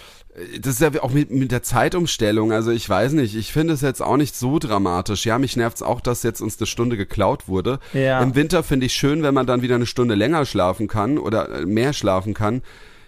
[0.61, 3.83] das ist ja auch mit, mit der Zeitumstellung, also ich weiß nicht, ich finde es
[3.83, 5.27] jetzt auch nicht so dramatisch.
[5.27, 7.81] Ja, mich nervt's auch, dass jetzt uns eine Stunde geklaut wurde.
[7.93, 8.23] Ja.
[8.23, 11.51] Im Winter finde ich schön, wenn man dann wieder eine Stunde länger schlafen kann oder
[11.51, 12.63] äh, mehr schlafen kann.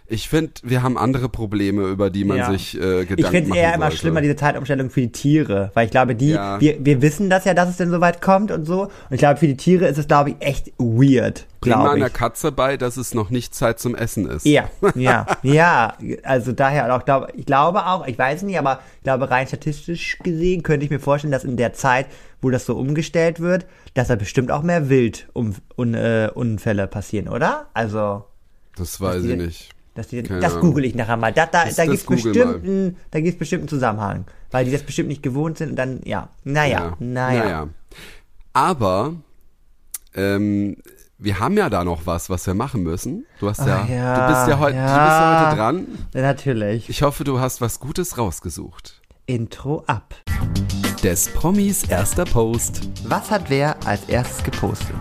[0.06, 2.50] Ich finde, wir haben andere Probleme, über die man Ja.
[2.52, 3.96] sich äh, Gedanken Ich finde es eher immer sollte.
[3.96, 5.70] schlimmer, diese Zeitumstellung für die Tiere.
[5.72, 6.60] Weil ich glaube, die, Ja.
[6.60, 8.82] wir, wir wissen das ja, dass es denn so weit kommt und so.
[8.82, 11.46] Und ich glaube, für die Tiere ist es, glaube ich, echt weird.
[11.62, 12.12] Bring mal einer ich.
[12.12, 14.44] Katze bei, dass es noch nicht Zeit zum Essen ist.
[14.44, 15.94] Ja, ja, ja.
[16.22, 20.18] Also daher auch, glaube, ich glaube auch, ich weiß nicht, aber ich glaube, rein statistisch
[20.22, 22.06] gesehen könnte ich mir vorstellen, dass in der Zeit,
[22.42, 23.64] wo das so umgestellt wird,
[23.94, 26.28] dass da bestimmt auch mehr Wild um, un, äh,
[26.88, 27.68] passieren, oder?
[27.72, 28.24] Also,
[28.76, 29.73] Das weiß ich nicht.
[29.94, 31.32] Dass die, das google ich nachher mal.
[31.32, 34.24] Da, da, Das- da das gibt's google bestimmt, einen, da gibt's Zusammenhang.
[34.50, 36.28] Weil die das bestimmt nicht gewohnt sind und dann, ja.
[36.44, 37.68] Naja, naja.
[38.52, 39.14] Aber
[40.14, 40.76] ähm,
[41.18, 43.26] wir haben ja da noch was, was wir machen müssen.
[43.40, 45.46] Du hast ja, ja, du bist ja heute, du bist ja ja.
[45.48, 45.86] heute dran.
[46.12, 46.88] Ja, Natürlich.
[46.88, 49.00] Ich hoffe, du hast was Gutes rausgesucht.
[49.26, 50.14] Intro ab.
[51.02, 52.88] Des Promis erster Post.
[53.04, 54.96] Was hat wer als erstes gepostet?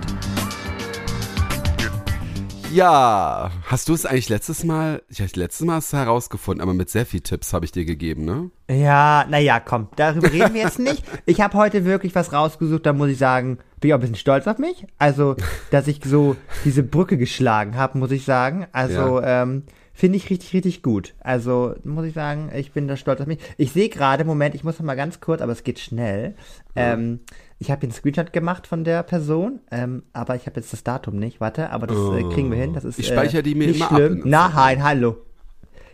[2.74, 6.90] Ja, hast du es eigentlich letztes Mal, ich habe letztes Mal es herausgefunden, aber mit
[6.90, 8.50] sehr viel Tipps habe ich dir gegeben, ne?
[8.68, 11.04] Ja, naja, komm, darüber reden wir jetzt nicht.
[11.26, 14.16] Ich habe heute wirklich was rausgesucht, da muss ich sagen, bin ich auch ein bisschen
[14.16, 14.88] stolz auf mich.
[14.98, 15.36] Also,
[15.70, 18.66] dass ich so diese Brücke geschlagen habe, muss ich sagen.
[18.72, 21.14] Also, ähm, finde ich richtig, richtig gut.
[21.20, 23.40] Also, muss ich sagen, ich bin da stolz auf mich.
[23.58, 26.36] Ich sehe gerade, Moment, ich muss noch mal ganz kurz, aber es geht schnell.
[26.76, 27.20] Ähm,
[27.64, 31.16] ich habe einen Screenshot gemacht von der Person, ähm, aber ich habe jetzt das Datum
[31.18, 31.40] nicht.
[31.40, 32.74] Warte, aber das äh, kriegen wir hin.
[32.74, 34.22] Das ist Ich speichere äh, die mir nicht immer ab schlimm.
[34.24, 35.16] in Nein, hallo.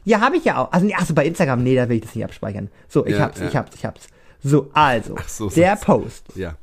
[0.03, 0.71] Ja, habe ich ja auch.
[0.71, 2.69] Also, nee, achso, bei Instagram, nee, da will ich das nicht abspeichern.
[2.87, 3.47] So, ich Ja, hab's, ja.
[3.47, 4.07] ich hab's, ich hab's.
[4.41, 5.85] So, also, so, der sag's.
[5.85, 6.55] Post, Ja.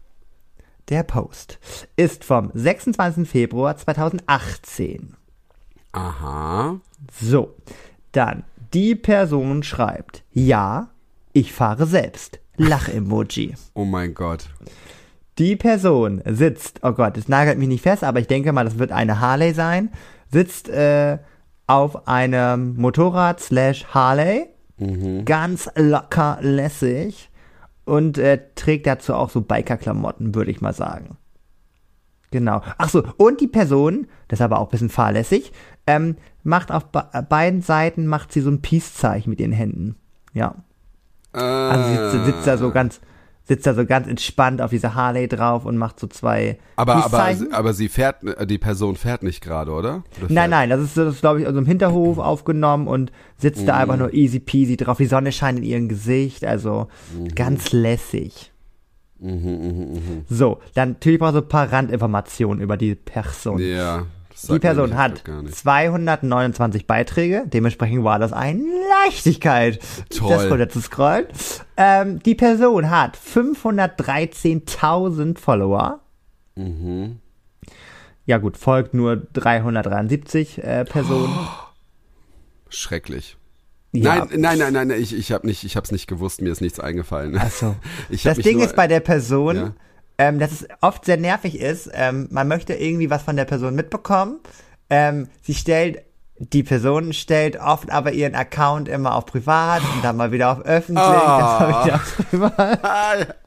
[0.89, 1.59] der Post
[1.97, 3.29] ist vom 26.
[3.29, 5.15] Februar 2018.
[5.93, 6.81] Aha.
[7.21, 7.55] So,
[8.13, 8.43] dann,
[8.75, 10.89] die Person schreibt, ja,
[11.33, 12.41] ich fahre selbst.
[12.57, 13.55] Lach-Emoji.
[13.75, 14.49] Oh mein Gott.
[15.39, 18.79] Die Person sitzt, oh Gott, es nagelt mich nicht fest, aber ich denke mal, das
[18.79, 19.91] wird eine Harley sein,
[20.31, 21.19] sitzt äh,
[21.67, 24.47] auf einem Motorrad slash Harley,
[25.25, 27.31] ganz locker lässig
[27.85, 31.17] und äh, trägt dazu auch so Biker-Klamotten, würde ich mal sagen.
[32.31, 32.61] Genau.
[32.77, 35.53] Ach so, und die Person, das ist aber auch ein bisschen fahrlässig,
[35.87, 39.97] ähm, macht auf be beiden Seiten macht sie so ein Peace-Zeichen mit ihren Händen.
[40.33, 40.57] Ja.
[41.37, 43.01] Äh, Also sitzt, sitzt da so ganz,
[43.45, 47.35] sitzt da so ganz entspannt auf dieser Harley drauf und macht so zwei aber, aber,
[47.53, 48.17] aber sie fährt,
[48.51, 50.03] die Person fährt nicht gerade, oder?
[50.19, 53.69] oder Nein, nein, das ist, das ist glaube ich, also im Hinterhof aufgenommen und sitzt
[53.69, 53.81] da Mhm.
[53.81, 54.97] einfach nur easy peasy drauf.
[54.99, 57.29] Die Sonne scheint in ihrem Gesicht, also Mhm.
[57.35, 58.53] ganz lässig.
[60.29, 63.59] So, dann natürlich braucht so ein paar Randinformationen über die Person.
[63.61, 64.05] Ja.
[64.51, 65.55] Die Person hat gar nicht.
[65.57, 68.63] 229 Beiträge, dementsprechend war das eine
[69.05, 70.29] Leichtigkeit, Toll.
[70.31, 71.27] das runter zu scrollen.
[71.77, 76.01] Ähm, die Person hat 513.000 Follower.
[76.55, 77.21] Mhm.
[78.25, 81.37] Ja gut, folgt nur 373 äh, Personen.
[82.69, 83.37] Schrecklich.
[83.93, 84.27] Ja.
[84.27, 86.61] Nein, nein, nein, nein, nein, ich, ich habe nicht, ich hab's nicht gewusst, mir ist
[86.61, 87.39] nichts eingefallen.
[87.41, 87.77] Ach so.
[88.25, 89.73] Das Ding nur- ist bei der Person, Ja.
[90.19, 91.91] Ähm, dass es oft sehr nervig ist.
[91.93, 94.41] Ähm, man möchte irgendwie was von der Person mitbekommen.
[94.91, 96.03] Ähm, sie stellt,
[96.39, 100.61] die Person stellt oft aber ihren Account immer auf privat und dann mal wieder auf
[100.65, 101.59] öffentlich, Ah.
[101.59, 103.37] dann mal wieder auf privat.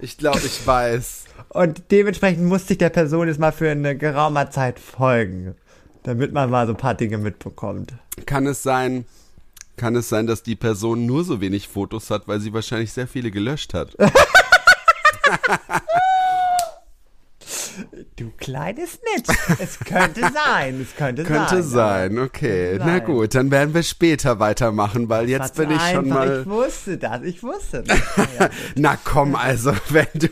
[0.00, 1.24] Ich glaube, ich weiß.
[1.48, 5.54] Und dementsprechend musste ich der Person jetzt mal für eine geraumer Zeit folgen.
[6.02, 7.94] Damit man mal so ein paar Dinge mitbekommt.
[8.26, 9.06] Kann es sein,
[9.78, 13.06] kann es sein, dass die Person nur so wenig Fotos hat, weil sie wahrscheinlich sehr
[13.08, 13.96] viele gelöscht hat?
[18.16, 19.36] Du kleines Snitch.
[19.58, 20.80] Es könnte sein.
[20.80, 22.12] Es könnte, Könnte sein.
[22.14, 22.70] sein, okay.
[22.72, 23.04] Könnte Na sein.
[23.04, 26.42] gut, dann werden wir später weitermachen, weil jetzt bin ich schon mal.
[26.42, 27.22] Ich wusste das.
[27.22, 27.98] Ich wusste das.
[28.38, 28.48] Ja.
[28.76, 30.28] Na komm, also wenn du,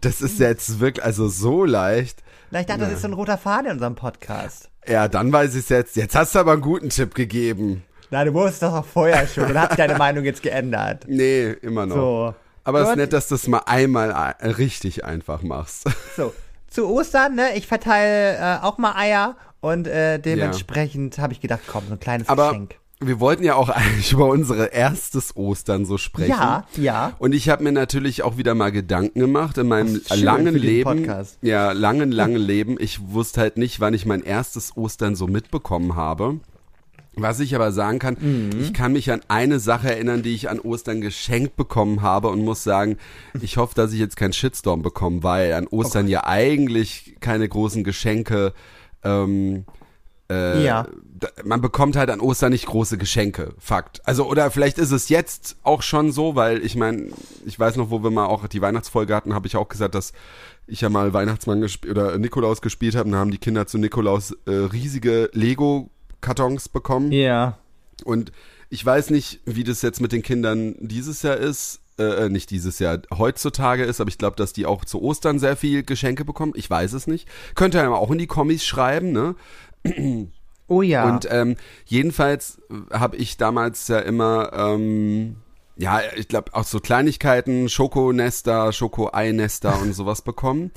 [0.00, 2.22] das ist jetzt wirklich, also so leicht.
[2.50, 4.68] Na, ich dachte, das ist so ein roter Faden in unserem Podcast.
[4.86, 5.96] Ja, dann weiß ich es jetzt.
[5.96, 7.84] Jetzt hast du aber einen guten Tipp gegeben.
[8.10, 11.04] Na, du wusstest das auch vorher schon und hast deine Meinung jetzt geändert.
[11.06, 11.94] Nee, immer noch.
[11.94, 12.34] So.
[12.70, 15.84] Aber es ist nett, dass du es mal einmal äh, richtig einfach machst.
[16.16, 16.32] So.
[16.68, 17.56] Zu Ostern, ne?
[17.56, 22.00] Ich verteile äh, auch mal Eier und äh, dementsprechend habe ich gedacht, komm, so ein
[22.00, 22.76] kleines Aber Geschenk.
[23.00, 26.30] wir wollten ja auch eigentlich über unsere erstes Ostern so sprechen.
[26.30, 27.12] Ja, ja.
[27.18, 30.84] Und ich habe mir natürlich auch wieder mal Gedanken gemacht in meinem Das langen Leben.
[31.04, 31.38] Podcast.
[31.42, 32.76] Ja, langen, langen Leben.
[32.78, 36.38] Ich wusste halt nicht, wann ich mein erstes Ostern so mitbekommen habe.
[37.16, 38.60] Was ich aber sagen kann, Mhm.
[38.60, 42.42] ich kann mich an eine Sache erinnern, die ich an Ostern geschenkt bekommen habe und
[42.44, 42.96] muss sagen,
[43.40, 47.82] ich hoffe, dass ich jetzt keinen Shitstorm bekomme, weil an Ostern ja eigentlich keine großen
[47.84, 48.52] Geschenke
[49.02, 49.64] ähm,
[50.30, 50.86] äh, Ja.
[51.44, 54.00] man bekommt halt an Ostern nicht große Geschenke, Fakt.
[54.06, 57.08] Also oder vielleicht ist es jetzt auch schon so, weil ich meine,
[57.44, 60.12] ich weiß noch, wo wir mal auch die Weihnachtsfolge hatten, habe ich auch gesagt, dass
[60.68, 63.78] ich ja mal Weihnachtsmann gesp oder Nikolaus gespielt habe, und da haben die Kinder zu
[63.78, 65.90] Nikolaus äh, riesige Lego
[66.20, 67.58] Kartons bekommen Ja.
[68.04, 68.32] und
[68.68, 71.80] ich weiß nicht, wie das jetzt mit den Kindern dieses Jahr ist.
[71.98, 75.56] Äh, nicht dieses Jahr, heutzutage ist, aber ich glaube, dass die auch zu Ostern sehr
[75.56, 76.52] viel Geschenke bekommen.
[76.54, 77.28] Ich weiß es nicht.
[77.56, 79.34] Könnt ihr ja auch in die Kommis schreiben, ne?
[80.68, 81.12] Oh ja.
[81.12, 82.60] Und ähm, jedenfalls
[82.92, 85.36] habe ich damals ja immer, ähm,
[85.80, 90.72] ja, ich glaube auch so Kleinigkeiten, Schokonester, Schoko-Einester und sowas bekommen.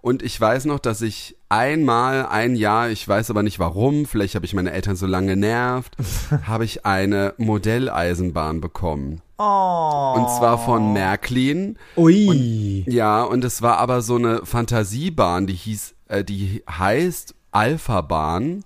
[0.00, 4.36] Und ich weiß noch, dass ich einmal, ein Jahr, ich weiß aber nicht warum, vielleicht
[4.36, 5.96] habe ich meine Eltern so lange genervt,
[6.46, 9.22] habe ich eine Modelleisenbahn bekommen.
[9.38, 10.14] oh.
[10.16, 11.76] Und zwar von Märklin.
[11.96, 12.84] Ui.
[12.86, 18.64] Ja, und es war aber so eine Fantasiebahn, die hieß, äh, die heißt Alpha-Bahn.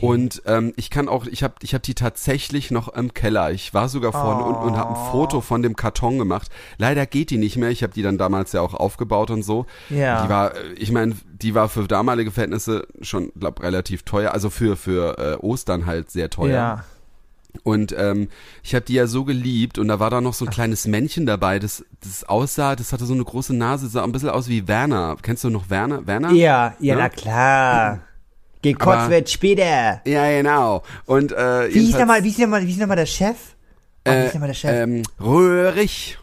[0.00, 3.52] Und ähm, ich kann auch, ich habe ich hab die tatsächlich noch im Keller.
[3.52, 6.50] Ich war sogar vorne unten und habe ein Foto von dem Karton gemacht.
[6.76, 7.70] Leider geht die nicht mehr.
[7.70, 9.66] Ich habe die dann damals ja auch aufgebaut und so.
[9.88, 10.22] Ja.
[10.24, 14.32] Die war, äh, ich meine, die war für damalige Verhältnisse schon, glaub, relativ teuer.
[14.32, 16.50] Also für für äh, Ostern halt sehr teuer.
[16.54, 16.84] Ja.
[17.62, 18.28] Und ähm,
[18.62, 21.24] ich habe die ja so geliebt und da war da noch so ein kleines Männchen
[21.24, 24.68] dabei, das, das aussah, das hatte so eine große Nase, sah ein bisschen aus wie
[24.68, 25.16] Werner.
[25.22, 26.06] Kennst du noch Werner?
[26.06, 26.32] Werner?
[26.32, 27.00] Ja, ja, Ne?
[27.00, 28.00] na klar.
[28.62, 30.00] Gekotzt Aber- wird später.
[30.04, 30.82] Ja, genau.
[31.04, 33.36] Und äh, Wie hieß nochmal, wie hieß nochmal, wie hieß nochmal der Chef?
[34.06, 34.70] Oh, wie äh, hieß nochmal der Chef?
[34.72, 36.18] ähm, Röhrig.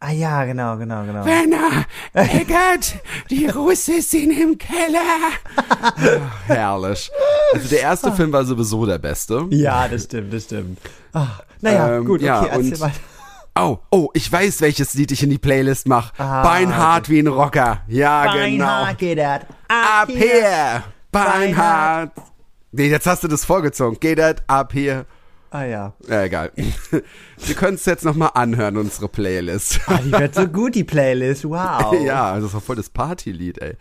[0.00, 1.24] ah ja, genau, genau, genau.
[1.24, 2.96] Werner, Eckert,
[3.30, 5.00] die Russe sind im Keller.
[5.56, 5.94] Ach,
[6.46, 7.10] herrlich.
[7.54, 9.46] Also der erste Film war sowieso der beste.
[9.50, 10.78] Ja, das stimmt, das stimmt.
[11.12, 12.92] Ach, naja, Ähm, gut, okay, ja, und- mal.
[13.58, 16.12] Oh, oh, ich weiß, welches Lied ich in die Playlist mache.
[16.18, 17.80] Ah, Beinhart wie ein Rocker.
[17.88, 18.36] Ja, genau.
[18.66, 19.40] Beinhard geht das.
[19.68, 20.82] Ab hier,
[21.24, 22.12] Beinhard.
[22.72, 23.98] Nee, jetzt hast du das vorgezogen.
[24.00, 25.06] Geht das ab hier?
[25.50, 25.92] Ah ja.
[26.08, 26.52] Ja, egal.
[27.38, 29.80] Wir können es jetzt nochmal anhören, unsere Playlist.
[29.86, 31.44] Ah, die wird so gut, die Playlist.
[31.48, 31.94] Wow.
[32.04, 33.76] Ja, das ist doch voll das Partylied, ey.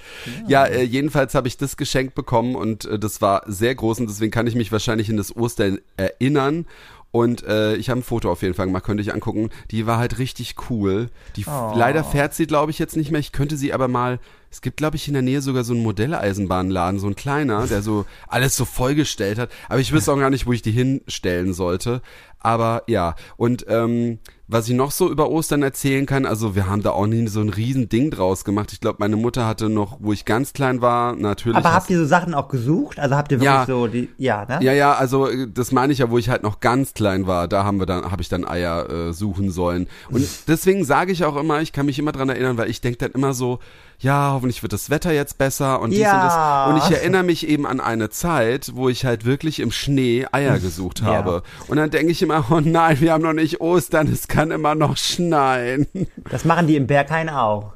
[0.48, 4.08] Ja, äh, jedenfalls habe ich das geschenkt bekommen und äh, das war sehr groß und
[4.10, 6.66] deswegen kann ich mich wahrscheinlich in das Ostern erinnern.
[7.12, 9.50] Und äh, ich habe ein Foto auf jeden Fall gemacht, könnt ihr euch angucken.
[9.72, 11.10] Die war halt richtig cool.
[11.38, 11.74] Die Oh.
[11.76, 13.20] leider fährt sie, glaube ich, jetzt nicht mehr.
[13.22, 14.20] Ich könnte sie aber mal.
[14.56, 17.82] Es gibt, glaube ich, in der Nähe sogar so einen Modelleisenbahnladen, so ein kleiner, der
[17.82, 19.50] so alles so vollgestellt hat.
[19.68, 22.02] Aber ich wüsste auch gar nicht, wo ich die hinstellen sollte.
[22.40, 26.84] Aber ja, und ähm, was ich noch so über Ostern erzählen kann, also wir haben
[26.84, 28.72] da auch nie so ein riesen Ding draus gemacht.
[28.74, 31.58] Ich glaube, meine Mutter hatte noch, wo ich ganz klein war, natürlich.
[31.58, 33.00] Aber habt ihr so Sachen auch gesucht?
[33.00, 33.66] Also habt ihr wirklich Ja.
[33.66, 34.60] so die, ja, ne?
[34.62, 37.48] ja, ja, also äh, das meine ich ja, wo ich halt noch ganz klein war,
[37.48, 39.88] da haben wir dann, habe ich dann Eier äh, suchen sollen.
[40.12, 43.00] Und deswegen sage ich auch immer, ich kann mich immer dran erinnern, weil ich denke
[43.00, 43.60] dann immer so,
[43.98, 46.66] ja, hoffentlich wird das Wetter jetzt besser und dies Ja.
[46.68, 46.86] und das.
[46.86, 50.60] Und ich erinnere mich eben an eine Zeit, wo ich halt wirklich im Schnee Eier
[50.60, 51.08] gesucht Ja.
[51.08, 51.44] habe.
[51.68, 54.76] Und dann denke ich immer, oh nein, wir haben noch nicht Ostern, es kann immer
[54.76, 55.88] noch schneien.
[56.30, 57.74] Das machen die im Berghain auch.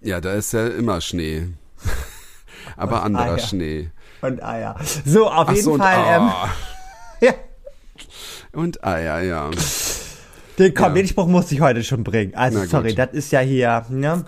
[0.00, 1.48] Ja, da ist ja immer Schnee.
[2.76, 3.38] Aber Und anderer Eier.
[3.38, 3.90] Schnee.
[4.22, 4.76] Und Eier.
[5.04, 6.30] So, auf Ach jeden so, Fall, ähm,
[7.20, 7.34] ja,
[8.52, 9.50] und Eier, ja.
[10.58, 10.94] den, komm, Ja.
[11.02, 12.34] den Spruch musste ich heute schon bringen.
[12.34, 12.70] Also, Na gut.
[12.70, 14.24] sorry, das ist ja hier, ne?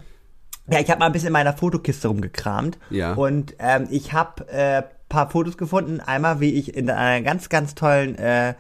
[0.69, 2.77] Ja, ich habe mal ein bisschen in meiner Fotokiste rumgekramt.
[2.91, 3.15] Ja.
[3.15, 6.01] Und ähm, ich habe äh, paar Fotos gefunden.
[6.01, 8.55] Einmal, wie ich in einer ganz, ganz tollen, äh,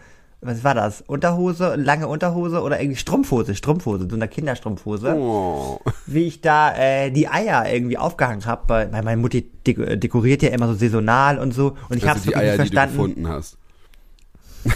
[0.46, 1.02] was war das?
[1.02, 5.14] Unterhose, lange Unterhose oder irgendwie Strumpfhose, Strumpfhose, so eine Kinderstrumpfhose.
[5.14, 5.80] Oh.
[6.06, 10.42] wie ich da äh, die Eier irgendwie aufgehangen habe, weil weil meine Mutti dek dekoriert
[10.42, 12.72] ja immer so saisonal und so und ich habe Also es die wirklich Eier, nicht
[12.72, 12.96] die du verstanden.
[13.24, 13.58] gefunden hast.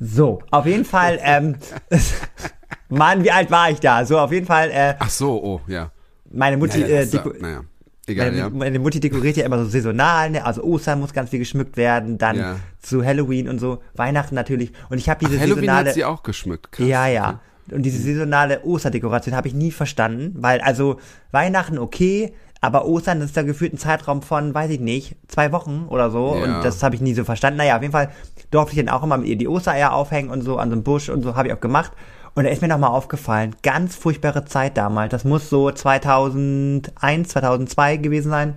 [0.00, 1.56] So, auf jeden Fall, ähm,
[2.88, 4.04] Mann, wie alt war ich da?
[4.04, 5.90] So, auf jeden Fall, äh, Ach so, oh, ja.
[6.30, 7.60] meine Mutti, Ja, ja, äh, deko naja.
[8.06, 8.50] Egal, meine, ja.
[8.50, 10.44] meine Mutti dekoriert ja immer so saisonal, ne?
[10.44, 12.56] Also Ostern muss ganz viel geschmückt werden, dann Ja.
[12.82, 14.72] zu Halloween und so, Weihnachten natürlich.
[14.90, 15.88] Und ich habe diese Halloween saisonale.
[15.88, 16.72] hat sie auch geschmückt.
[16.72, 16.86] Krass.
[16.86, 17.40] Ja, ja.
[17.70, 20.98] Und diese saisonale Osterdekoration habe ich nie verstanden, weil also
[21.30, 25.86] Weihnachten okay, aber Ostern ist da gefühlt ein Zeitraum von, weiß ich nicht, zwei Wochen
[25.88, 26.34] oder so.
[26.36, 26.44] Ja.
[26.44, 27.58] Und das habe ich nie so verstanden.
[27.58, 28.10] Naja, auf jeden Fall
[28.50, 30.82] durfte ich dann auch immer mit ihr die Ostereier aufhängen und so an so einem
[30.82, 31.92] Busch und so habe ich auch gemacht.
[32.34, 35.10] Und da ist mir nochmal aufgefallen, ganz furchtbare Zeit damals.
[35.12, 38.54] Das muss so 2001, 2002 gewesen sein.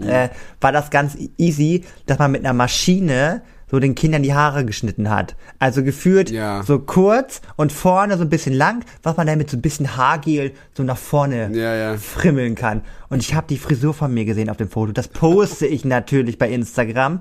[0.00, 4.64] Äh, war das ganz easy, dass man mit einer Maschine so den Kindern die Haare
[4.64, 5.36] geschnitten hat.
[5.60, 6.62] Also gefühlt Ja.
[6.64, 9.96] so kurz und vorne so ein bisschen lang, was man dann mit so ein bisschen
[9.96, 11.96] Haargel so nach vorne Ja, ja.
[11.96, 12.82] frimmeln kann.
[13.08, 14.92] Und ich habe die Frisur von mir gesehen auf dem Foto.
[14.92, 17.20] Das poste ich natürlich bei Instagram.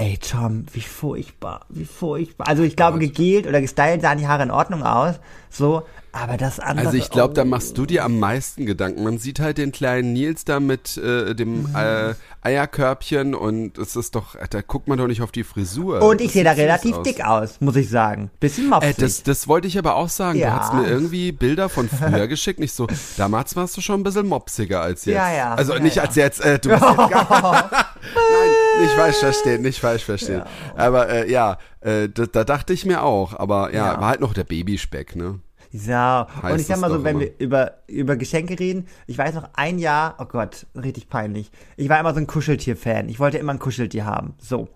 [0.00, 2.48] Ey, Tom, wie furchtbar, wie furchtbar.
[2.48, 6.58] Also ich glaube, gegelt oder gestylt sahen die Haare in Ordnung aus, so, aber das
[6.60, 6.86] andere.
[6.86, 9.02] Also ich glaube, da machst du dir am meisten Gedanken.
[9.04, 14.14] Man sieht halt den kleinen Nils da mit äh, dem äh, Eierkörbchen und es ist
[14.14, 16.02] doch, da guckt man doch nicht auf die Frisur.
[16.02, 17.02] Und ich sehe da relativ aus.
[17.04, 18.30] dick aus, muss ich sagen.
[18.40, 18.96] Bisschen Äh, mopsig.
[18.96, 20.38] das, das wollte ich aber auch sagen.
[20.38, 20.50] Ja.
[20.50, 22.60] Du hast mir irgendwie Bilder von früher geschickt.
[22.60, 25.16] Nicht so, damals warst du schon ein bisschen mopsiger als jetzt.
[25.16, 25.54] Ja, ja.
[25.54, 26.02] Also Ja, nicht ja.
[26.04, 27.70] als jetzt, äh, du bist jetzt gar,
[28.02, 30.42] Nein, nicht falsch verstehen, nicht falsch verstehen.
[30.76, 33.34] Aber äh, ja, äh, da, da dachte ich mir auch.
[33.38, 34.00] Aber ja, Ja.
[34.00, 35.40] war halt noch der Babyspeck, ne?
[35.72, 37.20] Ja, und Heißt ich sag mal so, wenn immer.
[37.20, 41.50] wir über, über Geschenke reden, ich weiß noch ein Jahr, oh Gott, richtig peinlich.
[41.76, 43.08] Ich war immer so ein Kuscheltier-Fan.
[43.08, 44.34] Ich wollte immer ein Kuscheltier haben.
[44.40, 44.68] So.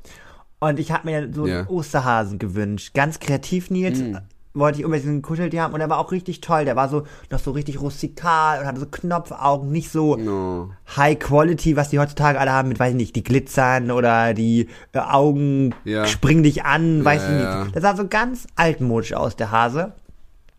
[0.60, 1.58] Und ich habe mir so Ja.
[1.60, 2.94] einen Osterhasen gewünscht.
[2.94, 3.98] Ganz kreativ, Nils.
[3.98, 4.16] Mm.
[4.56, 6.64] Wollte ich unbedingt ein Kuscheltier haben und der war auch richtig toll.
[6.64, 10.70] Der war so noch so richtig rustikal und hatte so Knopfaugen, nicht so No.
[10.96, 14.68] High Quality, was die heutzutage alle haben mit, weiß ich nicht, die glitzern oder die
[14.92, 16.06] äh, Augen Ja.
[16.06, 17.42] springen dich an, weiß ich nicht.
[17.42, 17.66] ja.
[17.72, 19.92] Das sah so ganz altmodisch aus, der Hase.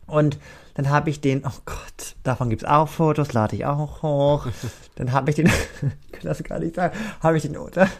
[0.08, 0.38] Und
[0.76, 4.48] dann habe ich den, oh Gott, davon gibt's auch Fotos, lade ich auch hoch.
[4.96, 5.48] Dann habe ich den,
[6.06, 7.58] ich kann das gar nicht sagen, habe ich den,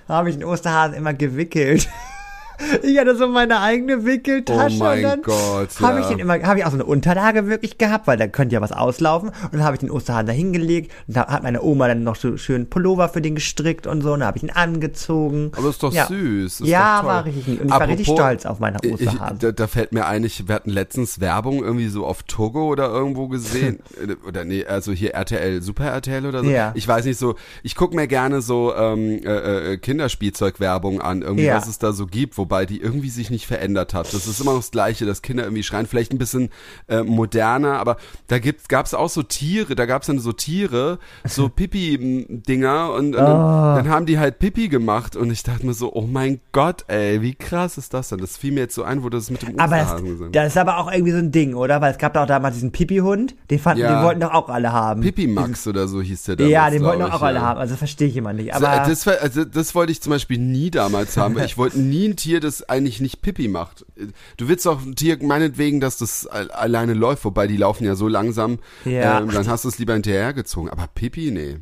[0.08, 1.90] habe ich den Osterhasen immer gewickelt.
[2.84, 6.10] Ich hatte so meine eigene Wickeltasche Oh mein und dann Gott, habe ich ja.
[6.10, 8.72] den immer, habe ich auch so eine Unterlage wirklich gehabt, weil da könnte ja was
[8.72, 9.30] auslaufen.
[9.30, 12.16] Und dann habe ich den Osterhasen da hingelegt und da hat meine Oma dann noch
[12.16, 14.14] so schön Pullover für den gestrickt und so.
[14.14, 15.52] Und dann habe ich ihn angezogen.
[15.58, 16.08] Aber ist doch Ja.
[16.08, 16.62] süß.
[16.62, 17.60] Ist ja, doch war richtig.
[17.62, 19.40] Und ich war richtig Apropos, stolz auf meine Ich, Osterhasen.
[19.40, 22.88] da, da fällt mir ein, ich, wir hatten letztens Werbung irgendwie so auf Togo oder
[22.90, 23.80] irgendwo gesehen.
[23.96, 26.50] Äh, oder nee, also hier RTL, Super RTL oder so.
[26.50, 26.72] Ja.
[26.76, 31.48] Ich weiß nicht so, ich guck mir gerne so ähm, äh, äh, Kinderspielzeugwerbung an, irgendwie
[31.50, 34.14] was es da so gibt, wobei die irgendwie sich nicht verändert hat.
[34.14, 36.50] Das ist immer noch das Gleiche, dass Kinder irgendwie schreien, vielleicht ein bisschen
[36.88, 41.50] äh, moderner, aber da gibt's, gab's auch so Tiere, da gab's dann so Tiere, so
[42.00, 43.76] Pipi-Dinger und, und dann, Ah.
[43.78, 47.22] dann haben die halt Pipi gemacht und ich dachte mir so, oh mein Gott, ey,
[47.24, 48.20] wie krass ist das denn?
[48.20, 49.96] Das fiel mir jetzt so ein, wo du das mit dem Aber das,
[50.32, 51.82] das ist aber auch irgendwie so ein Ding, oder?
[51.82, 53.96] Weil es gab doch auch damals diesen Pipi-Hund, den fanden, Ja.
[54.00, 55.02] den wollten doch auch alle haben.
[55.02, 57.42] Pipi Max oder so hieß der ja, damals, den wollten doch auch ich, alle ja.
[57.46, 57.60] haben.
[57.60, 58.54] Also verstehe ich immer nicht.
[58.54, 61.36] Also, Aber äh, das, also das wollte ich zum Beispiel nie damals haben.
[61.46, 63.86] Ich wollte nie ein Tier, das eigentlich nicht Pipi macht.
[64.38, 67.96] Du willst auch ein Tier meinetwegen, dass das al- alleine läuft, wobei die laufen ja
[67.96, 68.60] so langsam.
[68.86, 69.20] Ja.
[69.20, 70.70] Ähm, dann hast du es lieber hinterhergezogen.
[70.70, 71.58] Aber Pipi, nee.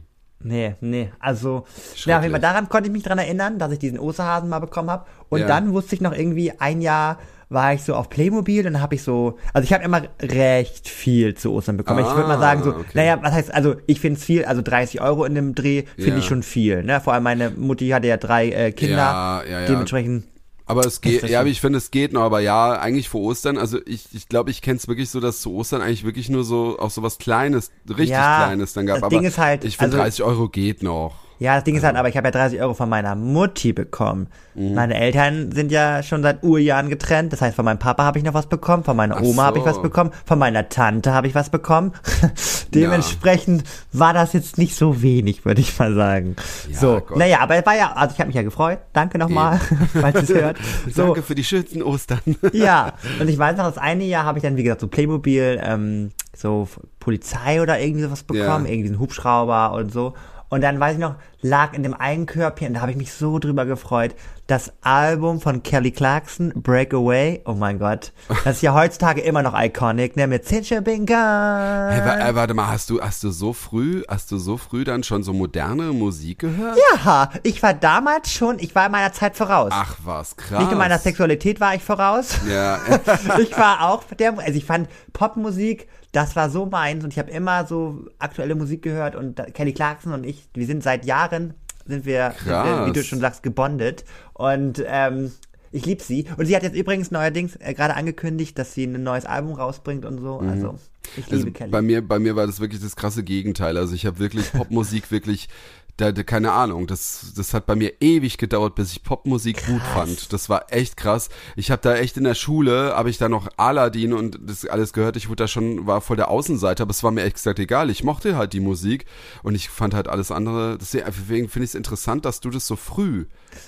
[0.45, 1.63] Nee, nee, also,
[2.05, 2.33] ja, auf jeden.
[2.33, 5.05] Fall daran konnte ich mich dran erinnern, dass ich diesen Osterhasen mal bekommen habe.
[5.29, 5.47] Und Ja.
[5.47, 7.17] dann wusste ich noch irgendwie, ein Jahr
[7.47, 11.35] war ich so auf Playmobil, dann habe ich so, also ich habe immer recht viel
[11.35, 11.99] zu Ostern bekommen.
[11.99, 12.83] ich würde mal Ah, sagen so, okay.
[12.93, 16.11] naja, was heißt, also ich finde es viel, also 30 Euro in dem Dreh finde
[16.11, 16.17] Ja.
[16.17, 16.83] ich schon viel.
[16.83, 16.99] Ne?
[16.99, 19.67] Vor allem meine Mutti hatte ja drei äh, Kinder, Ja, ja, ja.
[19.67, 20.25] dementsprechend,
[20.65, 23.57] Aber es geht, ja, aber ich finde, es geht noch, aber ja, eigentlich vor Ostern,
[23.57, 26.43] also ich, ich glaube, ich kenne es wirklich so, dass zu Ostern eigentlich wirklich nur
[26.45, 28.95] so, auch so was Kleines, richtig Ja, Kleines dann gab.
[28.95, 31.15] das aber Ding ist halt, ich finde also- 30 Euro geht noch.
[31.39, 34.27] Ja, das Ding ist halt, aber ich habe ja 30 Euro von meiner Mutti bekommen.
[34.55, 34.75] Mhm.
[34.75, 37.33] Meine Eltern sind ja schon seit Urjahren getrennt.
[37.33, 39.57] Das heißt, von meinem Papa habe ich noch was bekommen, von meiner Ach Oma habe
[39.57, 39.69] ich so.
[39.71, 41.91] was bekommen, von meiner Tante habe ich was bekommen.
[42.73, 46.35] Dementsprechend war das jetzt nicht so wenig, würde ich mal sagen.
[46.71, 47.17] Ja, so, Gott.
[47.17, 48.79] naja, aber es war ja, also ich habe mich ja gefreut.
[48.93, 49.59] Danke nochmal,
[49.93, 50.57] falls ihr es hört.
[50.93, 52.19] So, Danke für die schönsten Ostern.
[52.51, 55.59] ja, und ich weiß noch, das eine Jahr habe ich dann, wie gesagt, so Playmobil,
[55.63, 56.67] ähm, so
[56.99, 58.71] Polizei oder irgendwie sowas bekommen, Ja.
[58.71, 60.13] irgendwie so einen Hubschrauber und so.
[60.53, 63.39] Und dann weiß ich noch, lag in dem einen Körbchen, da habe ich mich so
[63.39, 64.13] drüber gefreut,
[64.45, 69.59] das Album von Kelly Clarkson, Breakaway, oh mein Gott, das ist ja heutzutage immer noch
[69.59, 70.47] iconic, ne, mit
[70.83, 71.89] Binga.
[71.91, 74.83] Hey, wa- äh, warte mal, hast du, hast du so früh, hast du so früh
[74.83, 76.77] dann schon so moderne Musik gehört?
[77.03, 79.71] Ja, ich war damals schon, ich war in meiner Zeit voraus.
[79.73, 80.59] Ach was, krass.
[80.59, 82.37] Nicht in meiner Sexualität war ich voraus.
[82.47, 82.77] Ja,
[83.39, 87.31] ich war auch der, also ich fand Popmusik, das war so meins und ich habe
[87.31, 91.55] immer so aktuelle Musik gehört und Kelly Clarkson und ich, wir sind seit Jahren,
[91.85, 95.31] sind wir, sind wir wie du schon sagst, gebondet und ähm,
[95.73, 96.25] ich liebe sie.
[96.37, 100.05] Und sie hat jetzt übrigens neuerdings äh, gerade angekündigt, dass sie ein neues Album rausbringt
[100.05, 100.37] und so.
[100.37, 100.75] Also,
[101.17, 101.71] ich liebe also Kelly.
[101.71, 103.75] bei mir, bei mir war das wirklich das krasse Gegenteil.
[103.75, 105.49] Also ich habe wirklich Popmusik wirklich,
[105.97, 109.81] da, da, keine Ahnung, das, das hat bei mir ewig gedauert, bis ich Popmusik gut
[109.93, 110.33] fand.
[110.33, 111.29] Das war echt krass.
[111.55, 114.91] Ich habe da echt in der Schule, habe ich da noch Aladdin und das alles
[114.93, 115.17] gehört.
[115.17, 117.91] Ich wurde da schon, war voll der Außenseiter, aber es war mir echt gesagt egal.
[117.91, 119.05] Ich mochte halt die Musik
[119.43, 120.79] und ich fand halt alles andere.
[120.79, 123.25] Deswegen finde ich es interessant, dass du das so früh.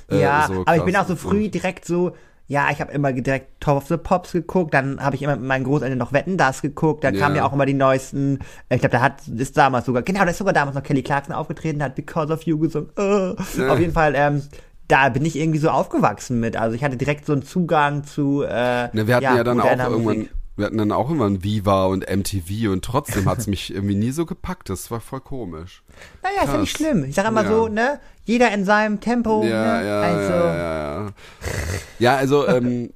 [0.09, 2.15] Äh, ja, so aber ich bin krass- auch so früh direkt so,
[2.47, 5.45] ja, ich habe immer direkt Top of the Pops geguckt, dann habe ich immer mit
[5.47, 7.21] meinen Großeltern noch Wetten das geguckt, dann Ja.
[7.21, 8.39] kamen ja auch immer die neuesten,
[8.69, 11.33] ich glaube, da hat, ist damals sogar, genau, da ist sogar damals noch Kelly Clarkson
[11.33, 13.01] aufgetreten, hat Because of You gesungen, äh.
[13.59, 13.69] Ja.
[13.69, 14.43] auf jeden Fall, ähm,
[14.87, 18.43] da bin ich irgendwie so aufgewachsen mit, also ich hatte direkt so einen Zugang zu,
[18.43, 20.31] äh, Ne, wir hatten ja, dann auch irgendwann, Musik.
[20.57, 24.11] Wir hatten dann auch immer ein Viva und MTV und trotzdem hat's mich irgendwie nie
[24.11, 24.69] so gepackt.
[24.69, 25.83] Das war voll komisch.
[26.23, 27.03] Naja, ist ja nicht schlimm.
[27.03, 27.49] Ich sag immer Ja.
[27.49, 27.99] so, ne?
[28.23, 29.43] Jeder in seinem Tempo.
[29.43, 29.87] Ja, ne?
[29.87, 31.11] ja, also, ja, ja, ja.
[31.99, 32.91] Ja, also ähm,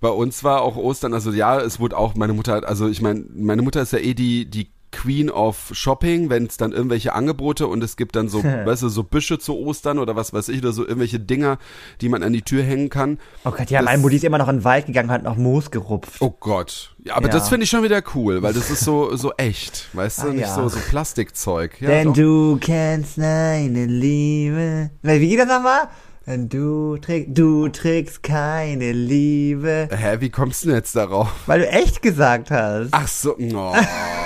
[0.00, 3.00] bei uns war auch Ostern, also ja, es wurde auch, meine Mutter hat, also ich
[3.00, 7.12] meine, meine Mutter ist ja eh die, die Queen of Shopping, wenn es dann irgendwelche
[7.12, 10.48] Angebote und es gibt dann so, weißt du, so Büsche zu Ostern oder was weiß
[10.48, 11.58] ich, oder so irgendwelche Dinger,
[12.00, 13.18] die man an die Tür hängen kann.
[13.44, 15.36] Oh Gott, ja, Das- meine Mutti ist immer noch in den Wald gegangen, hat noch
[15.36, 16.16] Moos gerupft.
[16.20, 16.94] Oh Gott.
[17.04, 17.32] Ja, aber Ja.
[17.34, 20.32] das finde ich schon wieder cool, weil das ist so, so echt, weißt du, Ah,
[20.32, 20.54] nicht ja.
[20.54, 21.80] so, so Plastikzeug.
[21.80, 22.14] Ja, Denn doch.
[22.14, 24.90] du kennst meine Liebe.
[25.02, 25.88] Wie geht das nochmal?
[26.26, 29.88] Denn du trägst, du trägst keine Liebe.
[29.92, 31.30] Hä, wie kommst du denn jetzt darauf?
[31.46, 32.88] Weil du echt gesagt hast.
[32.90, 33.76] Ach so, Gott,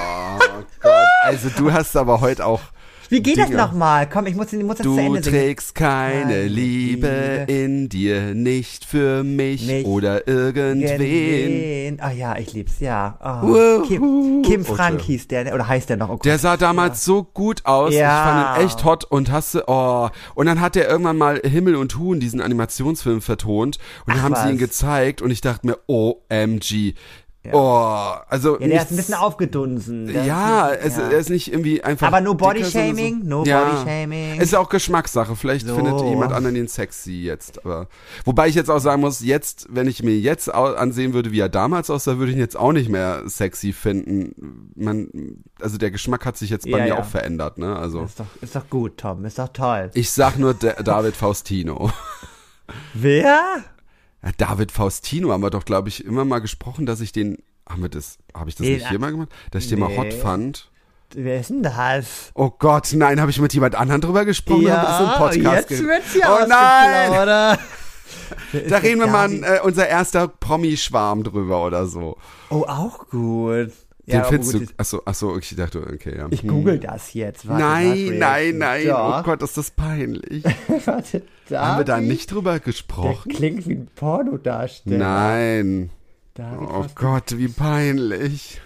[1.23, 2.61] also du hast aber heute auch
[3.09, 3.59] Wie geht das Dinge.
[3.59, 4.09] nochmal?
[4.09, 5.37] Komm, ich muss, ich muss das zu Du Ende singen.
[5.37, 9.85] trägst keine Keine Liebe in dir, nicht für mich, Mich.
[9.85, 10.99] oder irgendwen.
[11.01, 12.01] Wen?
[12.01, 13.19] Ah ja, ich lieb's, ja.
[13.43, 13.83] Oh.
[13.83, 15.55] Kim, Kim Oh, Frank hieß der, ne?
[15.55, 16.09] oder heißt der noch?
[16.09, 16.17] Oh.
[16.23, 17.93] Der sah damals so gut aus.
[17.93, 17.99] Ja.
[17.99, 20.09] Ich fand ihn echt hot und hasse, oh.
[20.37, 23.79] Und dann hat er irgendwann mal Himmel und Huhn, diesen Animationsfilm vertont.
[24.07, 24.69] Und dann Ach, haben sie ihn was.
[24.69, 26.95] gezeigt und ich dachte mir, OMG.
[27.53, 28.53] Oh, also.
[28.55, 30.11] ja, der nichts- ist ein bisschen aufgedunsen.
[30.11, 32.09] Ja, ist, es, er ist nicht irgendwie einfach.
[32.09, 33.65] Aber no Body Shaming, so, no ja.
[33.65, 34.35] Body Shaming.
[34.39, 35.35] Es ist auch Geschmackssache.
[35.37, 35.75] Vielleicht So.
[35.75, 37.65] findet jemand anderen ihn sexy jetzt.
[37.65, 37.89] Aber
[38.27, 41.49] wobei ich jetzt auch sagen muss, jetzt, wenn ich mir jetzt ansehen würde, wie er
[41.49, 44.71] damals aussah, würde ich ihn jetzt auch nicht mehr sexy finden.
[44.77, 45.09] Man,
[45.63, 46.99] also der Geschmack hat sich jetzt bei Ja, mir ja.
[47.01, 47.57] auch verändert.
[47.57, 47.75] Ne?
[47.75, 49.25] Also Ist doch, ist doch gut, Tom.
[49.25, 49.91] Ist doch toll.
[49.95, 51.91] ich sag nur Da- David Faustino.
[52.93, 53.65] Wer?
[54.23, 57.39] Ja, David Faustino haben wir doch, glaube ich, immer mal gesprochen, dass ich den.
[57.69, 58.19] Haben wir das?
[58.35, 59.29] Habe ich das Den- nicht hier mal gemacht?
[59.51, 60.11] Dass ich den mal hot Nee.
[60.13, 60.71] fand.
[61.15, 62.31] Wer ist denn das?
[62.35, 64.63] Oh Gott, nein, habe ich mit jemand anderem drüber gesprochen?
[64.63, 67.01] Wir das im Podcast jetzt wird's ja Oh nein!
[67.11, 67.61] ausgeplaudert.
[68.69, 72.17] Da reden wir mal an, äh, unser erster Promi-Schwarm drüber oder so.
[72.49, 73.71] Oh, auch gut.
[74.07, 74.73] Den aber findest gut, du.
[74.79, 76.27] Achso, achso, ich dachte, okay, ja.
[76.31, 76.49] Ich Hm.
[76.49, 77.47] google das jetzt.
[77.47, 78.87] Warte, Nein, nein, nein.
[78.89, 79.21] Doch.
[79.21, 80.43] Oh Gott, ist das peinlich.
[80.85, 81.23] Warte,
[81.53, 83.31] Haben wir da nicht drüber Der gesprochen?
[83.33, 84.99] klingt wie ein Pornodarsteller.
[84.99, 85.91] Nein.
[86.35, 86.87] David Oh.
[86.95, 88.61] Gott, wie peinlich.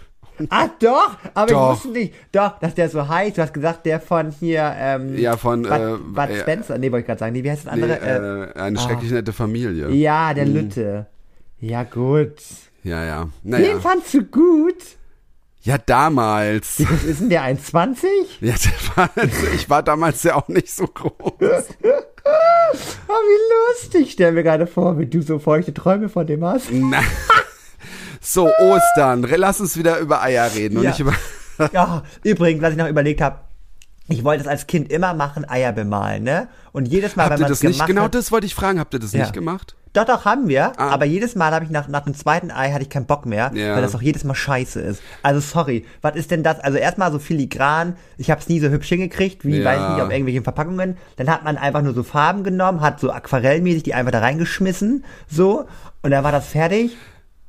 [0.51, 1.71] Ah, doch, aber Doch.
[1.71, 2.15] ich wusste nicht.
[2.33, 3.39] Doch, dass der so heißt.
[3.39, 6.77] Du hast gesagt, der von hier, ähm, Ja, von, Bud, äh, Bud äh, Spencer.
[6.77, 7.33] Nee, wollte ich gerade sagen.
[7.35, 8.01] Nee, wie heißt das Nee, andere?
[8.01, 9.91] äh, äh, eine schrecklich nette Familie.
[9.91, 11.07] ja, der Lütte.
[11.61, 12.35] Ja, gut.
[12.83, 13.29] Ja, ja.
[13.45, 13.79] Den Naja.
[13.81, 14.75] fandst du gut?
[15.65, 16.79] Ja, damals.
[16.79, 18.05] Wie groß ist denn der 1,20?
[18.41, 19.11] Ja, der war,
[19.55, 21.15] ich war damals ja auch nicht so groß.
[21.23, 21.33] Oh,
[23.09, 24.13] wie lustig.
[24.13, 26.67] Stell mir gerade vor, wie du so feuchte Träume von dem hast.
[26.71, 27.01] Na.
[28.21, 29.23] So, Ostern.
[29.37, 30.91] Lass uns wieder über Eier reden und Ja.
[30.91, 31.15] nicht über.
[31.73, 33.39] Ja, übrigens, was ich noch überlegt habe,
[34.09, 36.49] ich wollte es als Kind immer machen, Eier bemalen, ne?
[36.73, 37.73] Und jedes Mal, Habt wenn man das es nicht?
[37.77, 38.79] gemacht Genau hat, das wollte ich fragen.
[38.79, 39.21] Habt ihr das Ja.
[39.21, 39.77] nicht gemacht?
[39.95, 40.73] Doch, doch, haben wir.
[40.77, 40.89] Ah.
[40.91, 43.53] Aber jedes Mal habe ich nach, nach dem zweiten Ei hatte ich keinen Bock mehr,
[43.55, 43.77] Ja.
[43.77, 45.01] weil das auch jedes Mal scheiße ist.
[45.23, 46.59] Also sorry, was ist denn das?
[46.59, 49.65] Also erstmal so filigran, ich habe es nie so hübsch hingekriegt, wie Ja.
[49.65, 50.97] weiß ich nicht, auf irgendwelchen Verpackungen.
[51.17, 55.05] Dann hat man einfach nur so Farben genommen, hat so aquarellmäßig die einfach da reingeschmissen,
[55.31, 55.67] so.
[56.03, 56.97] Und dann war das fertig.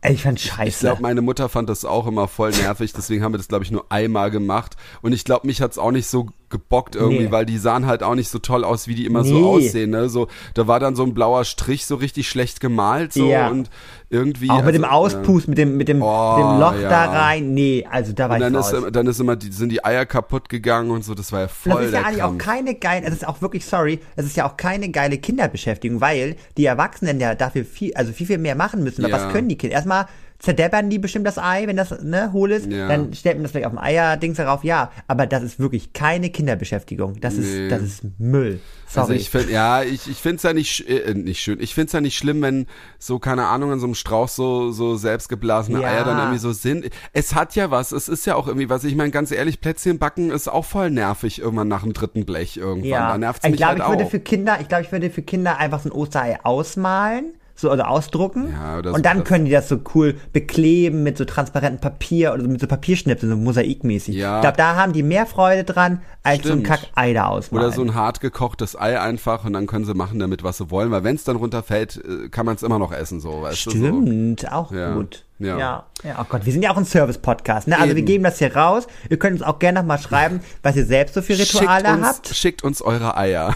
[0.01, 0.70] Ey, ich fand scheiße.
[0.70, 3.64] Ich glaube, meine Mutter fand das auch immer voll nervig, deswegen haben wir das, glaube
[3.64, 4.78] ich, nur einmal gemacht.
[5.01, 7.32] Und ich glaube, mich hat's auch nicht so gebockt irgendwie, Nee.
[7.32, 9.43] weil die sahen halt auch nicht so toll aus, wie die immer so Nee.
[9.68, 9.89] aussehen.
[9.91, 10.10] Ne?
[10.10, 13.50] So, da war dann so ein blauer Strich so richtig schlecht gemalt so Ja.
[13.50, 13.70] und
[14.10, 14.50] irgendwie.
[14.50, 16.89] auch mit dem also, Auspust, mit dem, mit dem, Oh, dem Loch ja.
[16.89, 17.54] da rein.
[17.54, 18.72] Nee, also da war Und ich dann raus.
[18.72, 21.41] ist, immer- dann ist immer die, sind die Eier kaputt gegangen und so, das war
[21.41, 22.43] ja voll das ist ja eigentlich auch Krampf.
[22.46, 26.36] keine geile, es ist auch wirklich, sorry, es ist ja auch keine geile Kinderbeschäftigung, weil
[26.58, 29.04] die Erwachsenen ja dafür viel, also viel, viel mehr machen müssen.
[29.04, 29.26] Aber Ja.
[29.26, 29.76] was können die Kinder?
[29.76, 30.06] Erstmal
[30.39, 32.69] zerdeppern die bestimmt das Ei, wenn das, ne, hohl ist.
[32.71, 32.88] Ja.
[32.88, 34.91] Dann stellt man das vielleicht auf dem Eierdings darauf, ja.
[35.07, 37.19] Aber das ist wirklich keine Kinderbeschäftigung.
[37.21, 37.69] Das ist, Nee.
[37.69, 38.59] das ist Müll.
[38.88, 39.01] Sorry.
[39.01, 41.59] Also ich finde, ja, ich, ich finde es ja nicht, sch- äh, nicht schön.
[41.59, 42.67] Ich finde es ja nicht schlimm, wenn
[42.99, 45.88] so, keine Ahnung, in so einem Strauch so, so selbstgeblasene Ja.
[45.88, 46.89] Eier dann irgendwie so sind.
[47.13, 48.83] Es hat ja was, es ist ja auch irgendwie was.
[48.83, 52.57] Ich meine, ganz ehrlich, Plätzchen backen ist auch voll nervig irgendwann nach dem dritten Blech
[52.57, 52.89] irgendwann.
[52.89, 53.09] ja.
[53.11, 54.11] Da nervt's ich mich glaube, halt ich würde auch.
[54.11, 57.33] für Kinder, ich glaube, ich würde für Kinder einfach so ein Osterei ausmalen.
[57.58, 58.49] So, also ausdrucken.
[58.51, 62.34] Ja, so und dann das- können die das so cool bekleben mit so transparentem Papier
[62.34, 64.14] oder mit so Papierschnipseln, so mosaikmäßig.
[64.16, 64.36] Ja.
[64.38, 66.68] Ich glaube, da haben die mehr Freude dran, als so ein Stimmt.
[66.68, 67.66] Kack-Ei da ausmalen.
[67.68, 70.70] Oder so ein hart gekochtes Ei einfach und dann können sie machen damit, was sie
[70.70, 70.91] wollen.
[70.91, 73.72] Weil wenn es dann runterfällt, äh, kann man es immer noch essen, so, weißt du?
[73.72, 73.78] So.
[73.78, 74.93] Stimmt, auch Ja.
[74.93, 75.24] gut.
[75.39, 75.58] Ja.
[75.58, 75.84] ja.
[76.03, 77.76] Ja, oh Gott, wir sind ja auch ein Service-Podcast, ne?
[77.78, 78.06] Also wir Eben.
[78.06, 78.88] geben das hier raus.
[79.10, 81.97] Ihr könnt uns auch gerne noch mal schreiben, was ihr selbst so für Rituale schickt
[81.97, 82.36] uns, habt.
[82.36, 83.53] Schickt uns eure Eier.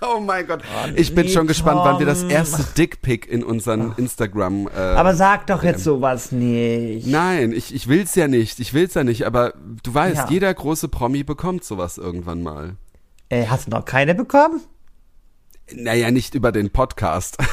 [0.16, 0.62] Oh mein Gott.
[0.94, 4.68] Ich bin nee, schon gespannt, wann wir das erste Dickpick in unseren Instagram.
[4.68, 7.06] Äh, Aber sag doch jetzt sowas nicht.
[7.06, 8.60] Nein, ich, ich will's ja nicht.
[8.60, 10.26] Ich will's ja nicht, aber du weißt, Ja.
[10.30, 12.76] jeder große Promi bekommt sowas irgendwann mal.
[13.28, 14.60] Äh, hast du noch keine bekommen?
[15.72, 17.36] Naja, nicht über den Podcast.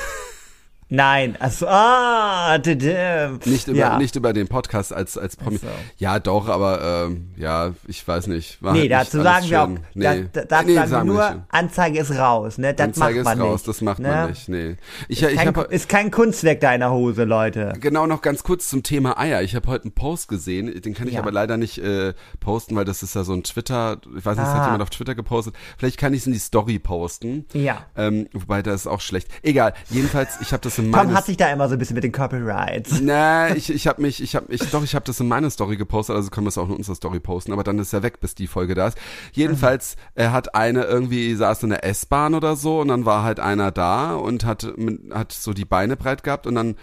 [0.88, 3.40] Nein, also, ah, tadam.
[3.46, 3.98] Nicht über, ja.
[3.98, 5.58] nicht über den Podcast als, als Promi.
[5.58, 5.66] So.
[5.98, 8.62] Ja, doch, aber ähm, ja, ich weiß nicht.
[8.62, 10.26] War Nee, halt dazu nicht sagen wir auch, da, Nee.
[10.32, 11.42] da, dazu Nee, sagen wir nur, nicht.
[11.50, 12.74] Anzeige ist raus, ne?
[12.76, 13.68] Das Anzeige macht man ist raus, nicht.
[13.68, 14.08] das macht ne?
[14.10, 14.48] man nicht.
[14.50, 14.78] Nee.
[15.08, 17.74] Ich, ich Kein, habe ist kein Kunstwerk deiner Hose, Leute.
[17.80, 19.42] Genau, noch ganz kurz zum Thema Eier.
[19.42, 21.22] Ich habe heute einen Post gesehen, den kann ich Ja.
[21.22, 24.46] aber leider nicht äh, posten, weil das ist ja so ein Twitter, ich weiß nicht,
[24.48, 24.58] das Ah.
[24.60, 25.56] hat jemand auf Twitter gepostet.
[25.80, 27.46] Vielleicht kann ich es in die Story posten.
[27.54, 27.86] Ja.
[27.98, 29.30] Ähm, wobei das ist auch schlecht.
[29.42, 31.16] Egal, jedenfalls, ich habe das in Tom meines...
[31.16, 33.02] hat sich da immer so ein bisschen mit den Copyrights.
[33.06, 35.78] Nee, ich, ich habe mich, ich habe ich, doch, ich habe das in meine Story
[35.78, 38.20] gepostet, also können wir es auch in unsere Story posten, aber dann ist er weg,
[38.20, 38.98] bis die Folge da ist.
[39.32, 43.40] Jedenfalls, er hat eine irgendwie, saß in der S-Bahn oder so und dann war halt
[43.40, 44.68] einer da und hat,
[45.12, 46.76] hat so die Beine breit gehabt und dann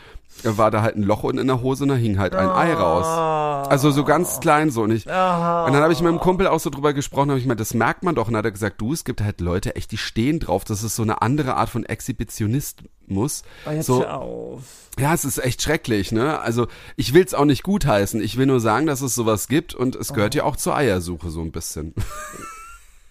[0.45, 2.73] war da halt ein Loch unten in der Hose und da hing halt ein Ei
[2.75, 3.69] raus.
[3.69, 5.07] Also so ganz klein so nicht.
[5.07, 7.75] Und dann habe ich mit meinem Kumpel auch so drüber gesprochen, habe ich gemeint, das
[7.75, 8.27] merkt man doch.
[8.27, 10.65] Und dann hat er gesagt, du, es gibt halt Leute echt, die stehen drauf.
[10.65, 13.43] Das ist so eine andere Art von Exhibitionismus.
[13.81, 14.63] so, auf.
[14.99, 16.41] ja, es ist echt schrecklich, ne?
[16.41, 16.67] Also
[16.97, 18.21] ich will's auch nicht gutheißen.
[18.21, 21.31] Ich will nur sagen, dass es sowas gibt und es gehört ja auch zur Eiersuche
[21.31, 21.95] so ein bisschen.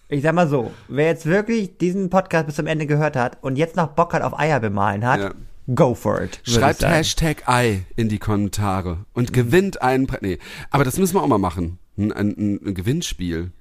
[0.10, 3.56] Ich sag mal so, wer jetzt wirklich diesen Podcast bis zum Ende gehört hat und
[3.56, 5.32] jetzt noch Bock hat auf Eier bemalen hat, Ja.
[5.76, 6.40] Go for it.
[6.44, 6.84] Schreibt.
[6.84, 11.28] Hashtag Ei in die Kommentare und gewinnt einen Pre Nee, aber das müssen wir auch
[11.28, 11.80] mal machen.
[11.98, 13.52] Ein, ein, ein, ein Gewinnspiel.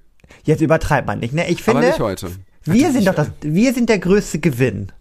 [0.43, 1.49] Jetzt übertreibt man nicht, ne?
[1.49, 2.31] Ich finde, aber nicht heute.
[2.63, 4.91] wir sind doch das, wir sind der größte Gewinn.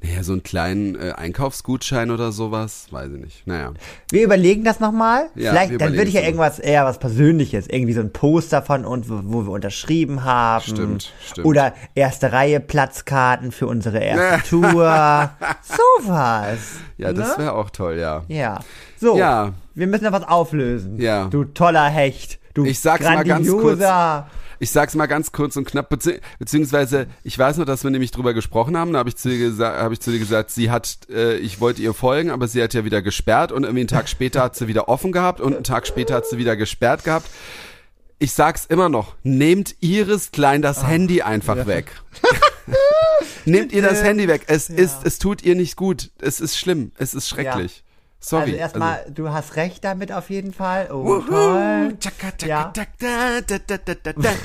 [0.00, 3.46] Naja, so einen kleinen äh, Einkaufsgutschein oder sowas, weiß ich nicht.
[3.48, 3.72] Naja.
[4.12, 5.28] Wir überlegen das nochmal.
[5.34, 8.84] Ja, Vielleicht, dann würde ich ja irgendwas, eher was Persönliches, irgendwie so ein Poster von
[8.84, 10.62] uns, wo, wo wir unterschrieben haben.
[10.62, 11.46] Stimmt, stimmt.
[11.46, 15.30] Oder erste Reihe Platzkarten für unsere erste Tour.
[15.62, 16.58] Sowas.
[16.96, 17.44] Ja, das ne?
[17.44, 18.22] wäre auch toll, ja.
[18.28, 18.60] Ja.
[19.00, 19.18] So.
[19.18, 19.52] Ja.
[19.74, 21.00] Wir müssen noch was auflösen.
[21.00, 21.26] Ja.
[21.26, 22.38] Du toller Hecht.
[22.54, 23.80] Du Ich sag's mal ganz kurz.
[24.58, 28.10] Ich sag's mal ganz kurz und knapp, bezieh beziehungsweise ich weiß nur, dass wir nämlich
[28.10, 28.92] drüber gesprochen haben.
[28.92, 31.82] Da habe ich zu gesagt, habe ich zu dir gesagt, sie hat, äh, ich wollte
[31.82, 34.68] ihr folgen, aber sie hat ja wieder gesperrt und irgendwie einen Tag später hat sie
[34.68, 37.28] wieder offen gehabt und einen Tag später hat sie wieder gesperrt gehabt.
[38.18, 41.92] Ich sag's immer noch, nehmt Iris Klein das Handy einfach weg.
[43.44, 44.42] nehmt ihr das Handy weg.
[44.48, 46.10] Es ist, es tut ihr nicht gut.
[46.20, 46.90] Es ist schlimm.
[46.98, 47.84] Es ist schrecklich.
[48.20, 48.44] Sorry.
[48.50, 50.88] Also erstmal, du hast recht damit auf jeden Fall.
[50.92, 51.94] Oh, toll.
[52.00, 52.64] Tschakka, tschakka, Ja.
[52.74, 54.30] tak, da, da, da, da, da, da.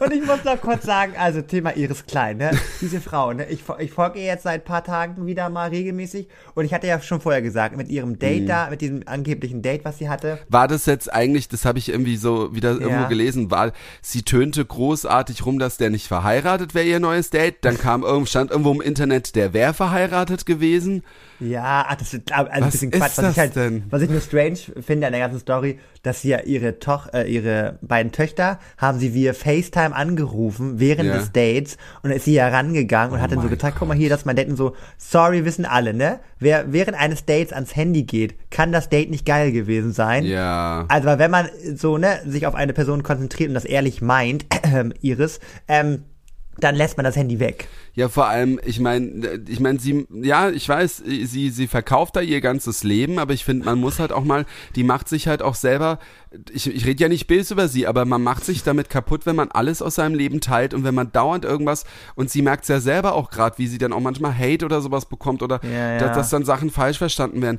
[0.00, 2.50] Und ich muss noch kurz sagen, also Thema Iris Klein, ne?
[2.82, 3.46] Diese Frau, ne?
[3.48, 6.86] Ich, ich folge ihr jetzt seit ein paar Tagen wieder mal regelmäßig und ich hatte
[6.86, 8.18] ja schon vorher gesagt, mit ihrem Mhm.
[8.18, 10.38] Date da, mit diesem angeblichen Date, was sie hatte.
[10.50, 13.08] War das jetzt eigentlich, das habe ich irgendwie so wieder irgendwo Ja.
[13.08, 17.64] gelesen, war, sie tönte großartig rum, dass der nicht verheiratet wäre, ihr neues Date.
[17.64, 21.02] Dann kam irgendwo, stand irgendwo im Internet, der wäre verheiratet gewesen.
[21.40, 23.16] Ja, ach, das ist also ein bisschen Quatsch.
[23.16, 23.84] Was ich halt, denn?
[23.90, 27.24] was ich nur strange finde an der ganzen Story, dass sie ja ihre Toch, äh,
[27.30, 31.16] ihre beiden Töchter haben sie via FaceTime angerufen während Ja.
[31.16, 33.96] des Dates und dann ist sie ja rangegangen und hat dann so gezeigt, guck mal
[33.96, 36.20] hier, dass mein Date und so, sorry, wissen alle, ne?
[36.38, 40.24] Wer während eines Dates ans Handy geht, kann das Date nicht geil gewesen sein.
[40.24, 40.84] Ja.
[40.88, 44.46] Also, weil wenn man so, ne, sich auf eine Person konzentriert und das ehrlich meint,
[45.00, 46.04] Iris, ähm,
[46.58, 47.68] dann lässt man das Handy weg.
[48.00, 52.22] Ja, vor allem, ich meine, ich meine, sie, ja, ich weiß, sie, sie verkauft da
[52.22, 55.42] ihr ganzes Leben, aber ich finde, man muss halt auch mal, die macht sich halt
[55.42, 55.98] auch selber,
[56.50, 59.36] ich, ich rede ja nicht böse über sie, aber man macht sich damit kaputt, wenn
[59.36, 61.84] man alles aus seinem Leben teilt und wenn man dauernd irgendwas,
[62.14, 65.04] und sie merkt ja selber auch gerade, wie sie dann auch manchmal Hate oder sowas
[65.04, 65.98] bekommt oder Ja, ja.
[65.98, 67.58] Dass, dass dann Sachen falsch verstanden werden.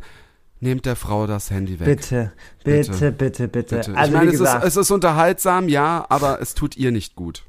[0.60, 1.86] Nehmt der Frau das Handy weg.
[1.86, 2.32] Bitte,
[2.64, 3.76] bitte, bitte, bitte.
[3.76, 3.96] Bitte.
[3.96, 7.44] Also, ich meine, es es ist unterhaltsam, ja, aber es tut ihr nicht gut.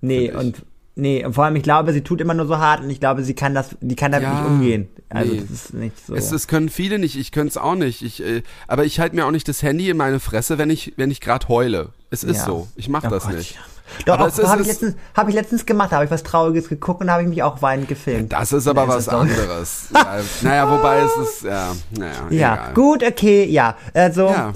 [0.00, 0.64] nee, und,
[0.94, 3.22] nee, und vor allem, ich glaube, sie tut immer nur so hart und ich glaube,
[3.24, 4.88] sie kann das, die kann damit Ja, nicht umgehen.
[5.08, 5.40] Also, nee.
[5.40, 6.14] das ist nicht so.
[6.14, 8.02] Es, es können viele nicht, ich könnte es auch nicht.
[8.02, 10.94] Ich, äh, aber ich halte mir auch nicht das Handy in meine Fresse, wenn ich,
[10.96, 11.90] wenn ich gerade heule.
[12.10, 12.44] Es ist Ja.
[12.46, 12.68] so.
[12.76, 13.34] Ich mache Oh das Gott.
[13.36, 13.58] nicht.
[14.06, 17.24] Doch, habe ich, letztens, hab ich letztens gemacht, habe ich was Trauriges geguckt und habe
[17.24, 18.32] ich mich auch weinend gefilmt.
[18.32, 19.88] Das ist aber Nee, was ist anderes.
[19.94, 22.74] ja, naja, wobei es ist, ja, naja, Ja, egal.
[22.74, 23.76] gut, okay, ja.
[23.92, 24.52] Also, Ja.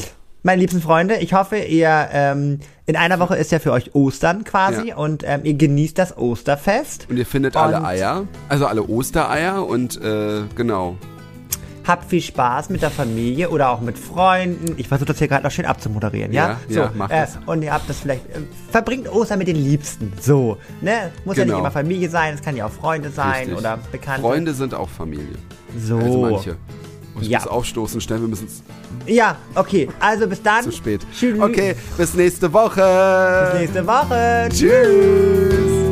[0.47, 4.45] Meine liebsten Freunde, ich hoffe, ihr, ähm, in einer Woche ist ja für euch Ostern
[4.45, 4.97] quasi Ja.
[4.97, 7.07] und ähm, ihr genießt das Osterfest.
[7.11, 10.97] Und ihr findet alle Und- Eier, also alle Ostereier und äh, genau.
[11.87, 14.75] Habt viel Spaß mit der Familie oder auch mit Freunden.
[14.77, 16.59] Ich versuche das hier gerade noch schön abzumoderieren, ja?
[16.69, 17.39] Ja, ja, mach äh, das.
[17.47, 18.41] Und ihr habt das vielleicht, äh,
[18.73, 21.11] verbringt Ostern mit den Liebsten, so, ne?
[21.25, 21.59] Muss ja nicht Genau.
[21.61, 23.59] immer Familie sein, es kann ja auch Freunde sein Richtig.
[23.59, 24.21] oder Bekannte.
[24.23, 25.37] Freunde sind auch Familie.
[25.79, 25.99] So.
[25.99, 26.57] Also manche.
[27.21, 27.39] Ich Ja.
[27.39, 28.49] muss aufstoßen, schnell, wir müssen
[29.07, 30.63] Ja, okay, also bis dann.
[30.65, 31.01] zu spät.
[31.19, 31.41] Tschüss.
[31.41, 33.51] Okay, bis nächste Woche.
[33.53, 34.49] Bis nächste Woche.
[34.51, 35.86] Tschüss.